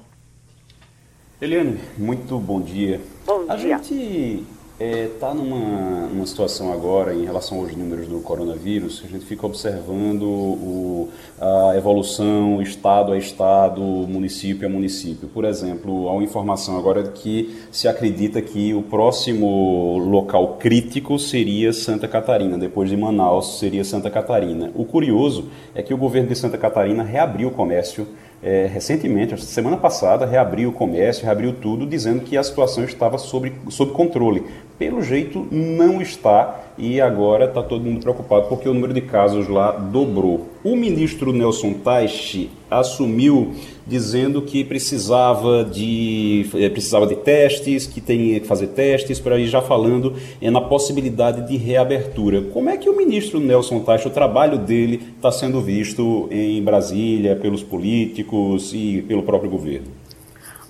[1.41, 3.01] Eliane, muito bom dia.
[3.27, 3.53] Bom dia.
[3.53, 9.03] A gente está é, tá numa, numa situação agora, em relação aos números do coronavírus,
[9.05, 11.09] a gente fica observando o,
[11.41, 15.29] a evolução estado a estado, município a município.
[15.29, 21.21] Por exemplo, há uma informação agora de que se acredita que o próximo local crítico
[21.21, 24.73] seria Santa Catarina, depois de Manaus seria Santa Catarina.
[24.75, 28.09] O curioso é que o governo de Santa Catarina reabriu o comércio
[28.45, 33.51] é, recentemente, semana passada, reabriu o comércio, reabriu tudo, dizendo que a situação estava sob,
[33.71, 34.43] sob controle.
[34.79, 39.49] Pelo jeito, não está e agora está todo mundo preocupado porque o número de casos
[39.49, 40.49] lá dobrou.
[40.63, 43.55] O ministro Nelson Taixe assumiu
[43.87, 49.47] dizendo que precisava de, eh, precisava de testes, que tinha que fazer testes, para ir
[49.47, 52.43] já falando é, na possibilidade de reabertura.
[52.53, 57.37] Como é que o ministro Nelson Taixe, o trabalho dele, está sendo visto em Brasília,
[57.37, 59.89] pelos políticos e pelo próprio governo?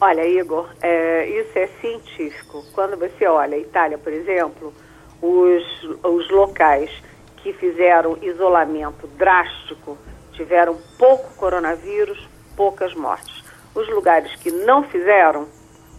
[0.00, 2.64] Olha, Igor, é, isso é científico.
[2.72, 4.72] Quando você olha a Itália, por exemplo,
[5.22, 5.62] os,
[6.02, 6.90] os locais
[7.36, 9.96] que fizeram isolamento drástico
[10.34, 13.42] tiveram pouco coronavírus, poucas mortes.
[13.74, 15.48] Os lugares que não fizeram,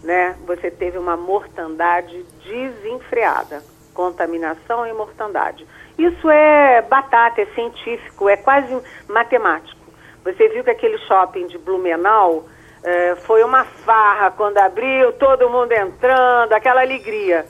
[0.04, 3.64] né, você teve uma mortandade desenfreada,
[3.94, 5.68] contaminação e mortandade.
[5.98, 8.78] Isso é batata, é científico, é quase
[9.08, 9.80] matemático.
[10.24, 12.46] Você viu que aquele shopping de Blumenau
[12.84, 17.46] é, foi uma farra quando abriu, todo mundo entrando, aquela alegria.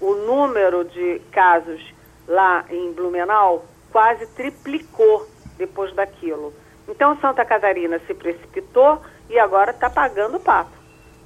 [0.00, 1.80] O número de casos
[2.28, 5.26] lá em Blumenau quase triplicou
[5.56, 6.52] depois daquilo.
[6.88, 10.70] Então Santa Catarina se precipitou e agora está pagando o pato.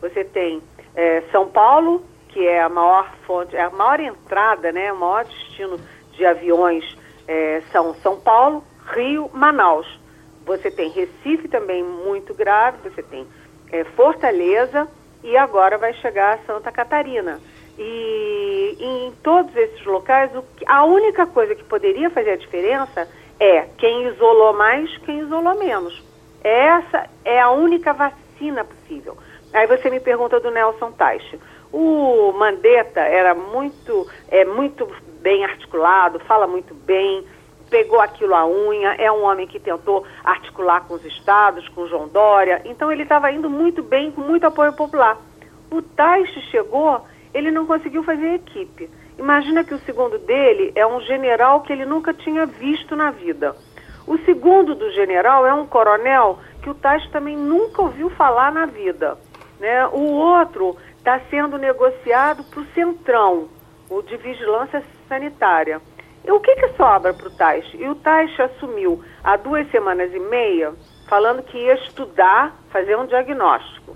[0.01, 0.63] Você tem
[0.95, 5.25] é, São Paulo, que é a maior fonte, é a maior entrada, né, o maior
[5.25, 5.79] destino
[6.13, 6.85] de aviões
[7.29, 9.87] é, são São Paulo, Rio, Manaus.
[10.47, 13.27] Você tem Recife também muito grave, você tem
[13.71, 14.89] é, Fortaleza
[15.23, 17.41] e agora vai chegar a Santa Catarina.
[17.79, 23.09] E, em todos esses locais, o, a única coisa que poderia fazer a diferença
[23.41, 26.01] é quem isolou mais, quem isolou menos.
[26.45, 29.17] Essa é a única vacina possível.
[29.53, 31.41] Aí você me pergunta do Nelson Taixe.
[31.73, 34.87] O Mandetta era muito, é, muito
[35.21, 37.25] bem articulado, fala muito bem,
[37.71, 42.09] pegou aquilo à unha, é um homem que tentou articular com os estados, com João
[42.09, 45.17] Dória, então ele estava indo muito bem, com muito apoio popular.
[45.71, 48.91] O Taixe chegou, ele não conseguiu fazer equipe.
[49.21, 53.55] Imagina que o segundo dele é um general que ele nunca tinha visto na vida.
[54.07, 58.65] O segundo do general é um coronel que o Taixe também nunca ouviu falar na
[58.65, 59.19] vida.
[59.61, 59.87] Né?
[59.89, 63.51] O outro está sendo negociado para o Centrão,
[63.91, 65.83] o de Vigilância Sanitária.
[66.25, 67.77] E o que, que sobra para o Taixe?
[67.77, 70.73] E o Taixe assumiu há duas semanas e meia,
[71.11, 73.95] falando que ia estudar, fazer um diagnóstico.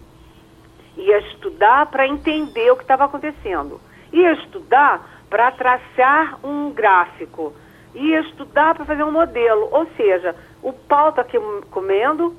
[0.99, 3.81] Ia estudar para entender o que estava acontecendo.
[4.13, 7.53] Ia estudar para traçar um gráfico.
[7.93, 9.69] Ia estudar para fazer um modelo.
[9.73, 10.33] Ou seja,
[10.63, 11.27] o pau está
[11.73, 12.37] comendo,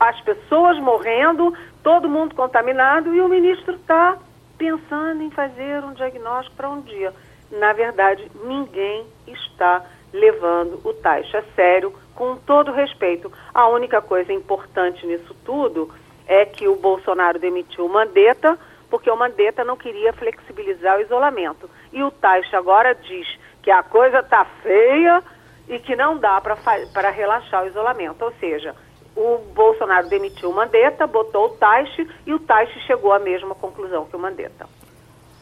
[0.00, 4.18] as pessoas morrendo, todo mundo contaminado e o ministro está
[4.58, 7.14] pensando em fazer um diagnóstico para um dia
[7.50, 13.30] na verdade, ninguém está levando o Taixa a sério, com todo respeito.
[13.54, 15.90] A única coisa importante nisso tudo
[16.26, 18.58] é que o Bolsonaro demitiu o Mandetta,
[18.90, 21.68] porque o Mandetta não queria flexibilizar o isolamento.
[21.92, 23.26] E o Taixa agora diz
[23.62, 25.22] que a coisa está feia
[25.68, 28.24] e que não dá para relaxar o isolamento.
[28.24, 28.74] Ou seja,
[29.16, 34.04] o Bolsonaro demitiu o Mandetta, botou o Taixe e o Taixe chegou à mesma conclusão
[34.04, 34.66] que o Mandetta.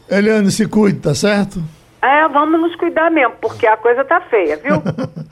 [0.09, 1.61] Eliane, se cuide, tá certo?
[2.01, 4.83] É, vamos nos cuidar mesmo, porque a coisa tá feia, viu?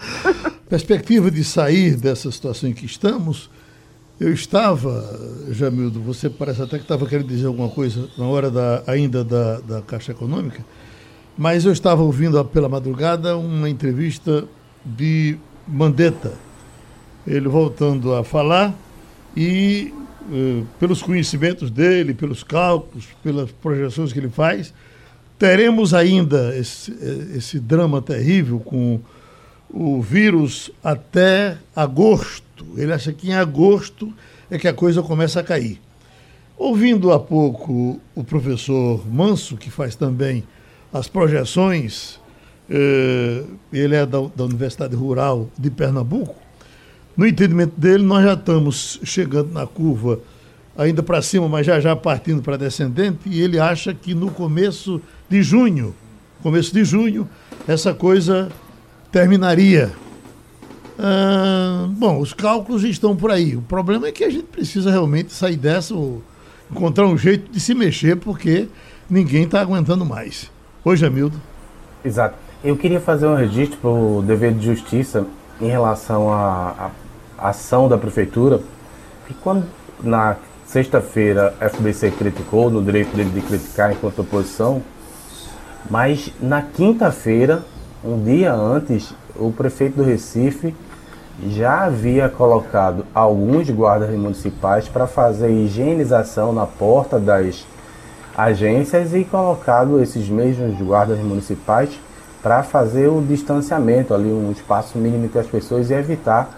[0.68, 3.50] Perspectiva de sair dessa situação em que estamos,
[4.22, 5.18] eu estava,
[5.50, 9.60] Jamildo, você parece até que estava querendo dizer alguma coisa na hora da, ainda da,
[9.60, 10.64] da Caixa Econômica,
[11.36, 14.44] mas eu estava ouvindo pela madrugada uma entrevista
[14.84, 16.32] de Mandetta,
[17.26, 18.74] ele voltando a falar
[19.36, 19.92] e,
[20.30, 24.72] eh, pelos conhecimentos dele, pelos cálculos, pelas projeções que ele faz,
[25.42, 26.92] Teremos ainda esse,
[27.36, 29.00] esse drama terrível com
[29.72, 32.66] o vírus até agosto.
[32.76, 34.12] Ele acha que em agosto
[34.50, 35.80] é que a coisa começa a cair.
[36.56, 40.44] Ouvindo há pouco o professor Manso, que faz também
[40.92, 42.20] as projeções,
[42.68, 46.36] eh, ele é da, da, Universidade Rural de Pernambuco,
[47.16, 50.20] no entendimento dele, nós já estamos chegando na curva
[50.76, 55.00] ainda para cima, mas já já partindo para descendente, e ele acha que no começo
[55.28, 55.94] de junho,
[56.42, 57.28] começo de junho,
[57.66, 58.50] essa coisa
[59.12, 59.92] terminaria.
[60.98, 63.54] Ah, bom, os cálculos estão por aí.
[63.54, 66.22] O problema é que a gente precisa realmente sair dessa ou
[66.70, 68.66] encontrar um jeito de se mexer, porque
[69.08, 70.50] ninguém está aguentando mais.
[70.84, 71.38] Oi, Jamildo.
[72.02, 72.34] Exato.
[72.64, 75.26] Eu queria fazer um registro para o dever de justiça
[75.60, 76.90] em relação à,
[77.36, 78.60] à ação da prefeitura,
[79.26, 79.66] que quando
[80.02, 84.82] na sexta-feira a FBC criticou, no direito dele de criticar enquanto oposição,
[85.90, 87.64] mas na quinta-feira,
[88.04, 90.74] um dia antes, o prefeito do Recife
[91.48, 97.64] já havia colocado alguns guardas municipais para fazer higienização na porta das
[98.36, 101.90] agências e colocado esses mesmos guardas municipais
[102.42, 106.50] para fazer o distanciamento ali, um espaço mínimo entre as pessoas e evitar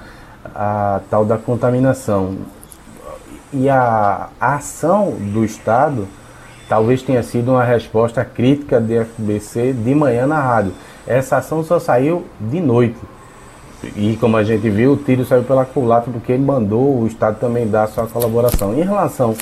[0.55, 2.37] a tal da contaminação.
[3.53, 6.09] E a, a ação do Estado
[6.69, 10.73] talvez tenha sido uma resposta crítica de FBC de manhã na rádio.
[11.07, 12.99] Essa ação só saiu de noite.
[13.97, 17.39] E como a gente viu, o tiro saiu pela culatra porque ele mandou o Estado
[17.39, 18.75] também dar sua colaboração.
[18.75, 19.35] Em relação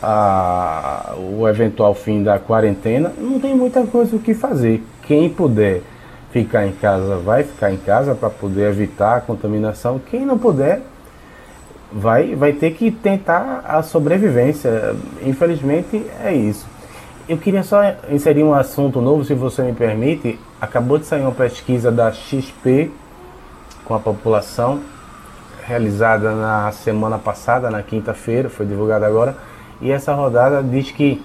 [0.00, 4.82] ao eventual fim da quarentena, não tem muita coisa o que fazer.
[5.02, 5.82] Quem puder
[6.30, 10.00] ficar em casa, vai ficar em casa para poder evitar a contaminação.
[10.10, 10.80] Quem não puder,
[11.92, 14.96] vai, vai ter que tentar a sobrevivência.
[15.24, 16.66] Infelizmente, é isso.
[17.28, 20.38] Eu queria só inserir um assunto novo, se você me permite.
[20.62, 22.88] Acabou de sair uma pesquisa da XP
[23.84, 24.80] com a população,
[25.66, 29.36] realizada na semana passada, na quinta-feira, foi divulgada agora.
[29.80, 31.20] E essa rodada diz que,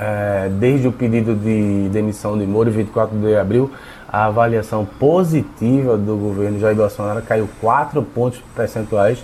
[0.00, 3.70] é, desde o pedido de demissão de Moro, 24 de abril,
[4.08, 9.22] a avaliação positiva do governo Jair Bolsonaro caiu 4 pontos percentuais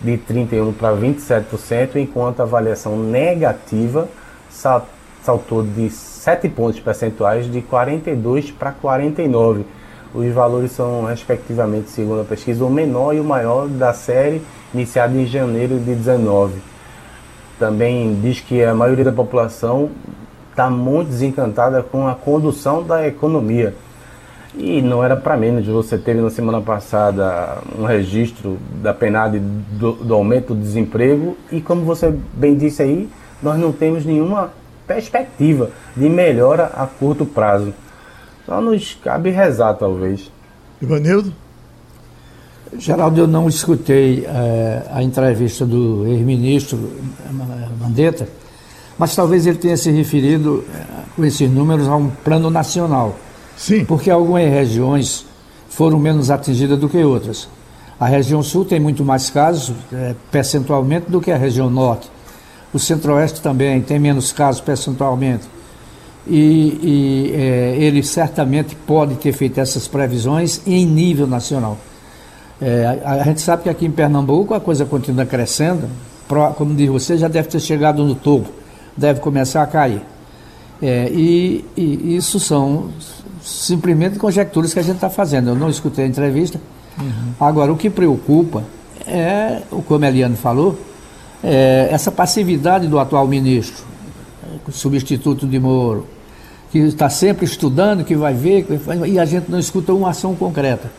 [0.00, 4.08] de 31% para 27%, enquanto a avaliação negativa
[4.48, 4.95] saltou
[5.74, 9.64] de 7 pontos percentuais de 42% para 49%.
[10.14, 14.40] Os valores são, respectivamente, segundo a pesquisa, o menor e o maior da série
[14.72, 16.54] iniciada em janeiro de 19.
[17.58, 19.90] Também diz que a maioria da população
[20.50, 23.74] está muito desencantada com a condução da economia
[24.58, 29.92] e não era para menos, você teve na semana passada um registro da PNAD do,
[29.92, 33.08] do, aumento do desemprego e como você bem disse aí,
[33.42, 34.50] nós não temos nenhuma
[34.86, 37.72] perspectiva de melhora a curto prazo.
[38.44, 40.30] Só nos cabe rezar, talvez.
[40.80, 41.32] Ivanildo?
[42.78, 46.92] Geraldo, eu não escutei é, a entrevista do ex-ministro
[47.80, 48.28] Mandetta,
[48.98, 50.84] mas talvez ele tenha se referido é,
[51.14, 53.16] com esses números a um plano nacional.
[53.56, 53.84] Sim.
[53.84, 55.24] Porque algumas regiões
[55.68, 57.48] foram menos atingidas do que outras.
[57.98, 62.10] A região sul tem muito mais casos, é, percentualmente, do que a região norte.
[62.72, 65.44] O centro-oeste também tem menos casos percentualmente.
[66.26, 71.78] E, e é, ele certamente pode ter feito essas previsões em nível nacional.
[72.60, 75.88] É, a, a, gente sabe que aqui em Pernambuco a coisa continua crescendo,
[76.26, 78.48] pro, como diz você, já deve ter chegado no topo,
[78.96, 80.02] deve começar a cair.
[80.82, 82.90] É, e, e, isso são
[83.40, 85.50] simplesmente conjecturas que a gente está fazendo.
[85.50, 86.60] Eu não escutei a entrevista.
[86.98, 87.32] Uhum.
[87.38, 88.64] Agora, o que preocupa
[89.06, 90.78] é, como a Eliane falou,
[91.42, 93.84] é essa passividade do atual ministro,
[94.70, 96.06] substituto de Moro,
[96.70, 98.66] que está sempre estudando, que vai ver,
[99.06, 100.90] e a gente não escuta uma ação concreta.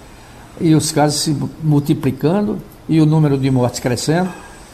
[0.60, 2.58] E os casos se multiplicando,
[2.90, 4.30] e o número de mortes crescendo,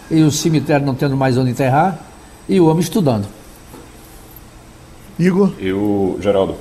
[0.09, 1.99] e o cemitério não tendo mais onde enterrar,
[2.47, 3.25] e o homem estudando.
[5.17, 5.51] Igor?
[5.59, 6.55] Eu, Geraldo,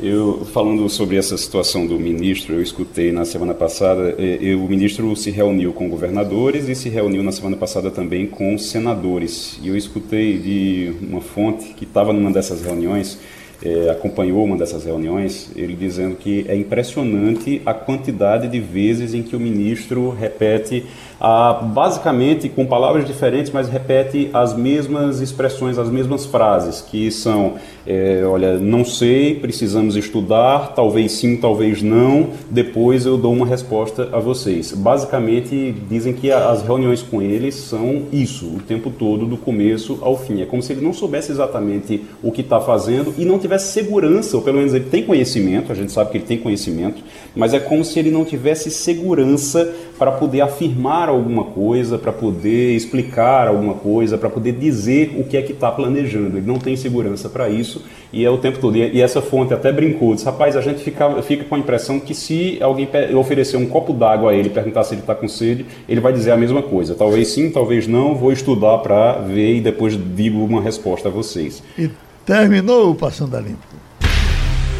[0.00, 5.14] eu, falando sobre essa situação do ministro, eu escutei na semana passada, eh, o ministro
[5.14, 9.58] se reuniu com governadores e se reuniu na semana passada também com senadores.
[9.62, 13.20] E eu escutei de uma fonte que estava numa dessas reuniões,
[13.62, 19.22] é, acompanhou uma dessas reuniões, ele dizendo que é impressionante a quantidade de vezes em
[19.22, 20.84] que o ministro repete
[21.20, 27.54] ah, basicamente com palavras diferentes, mas repete as mesmas expressões, as mesmas frases, que são,
[27.86, 34.08] é, olha, não sei, precisamos estudar, talvez sim, talvez não, depois eu dou uma resposta
[34.12, 34.72] a vocês.
[34.72, 40.16] Basicamente, dizem que as reuniões com eles são isso, o tempo todo, do começo ao
[40.16, 40.42] fim.
[40.42, 44.36] É como se ele não soubesse exatamente o que está fazendo e não tivesse segurança,
[44.36, 47.02] ou pelo menos ele tem conhecimento, a gente sabe que ele tem conhecimento,
[47.34, 52.74] mas é como se ele não tivesse segurança para poder afirmar alguma coisa, para poder
[52.74, 56.38] explicar alguma coisa, para poder dizer o que é que está planejando.
[56.38, 57.82] Ele não tem segurança para isso
[58.12, 58.76] e é o tempo todo.
[58.76, 62.14] E essa fonte até brincou, disse, rapaz, a gente fica, fica com a impressão que
[62.14, 65.66] se alguém oferecer um copo d'água a ele e perguntar se ele está com sede,
[65.88, 66.94] ele vai dizer a mesma coisa.
[66.94, 71.62] Talvez sim, talvez não, vou estudar para ver e depois digo uma resposta a vocês.
[71.78, 71.90] E
[72.24, 73.66] terminou o Passando a Limpo.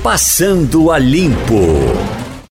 [0.03, 2.34] Passando a Limpo.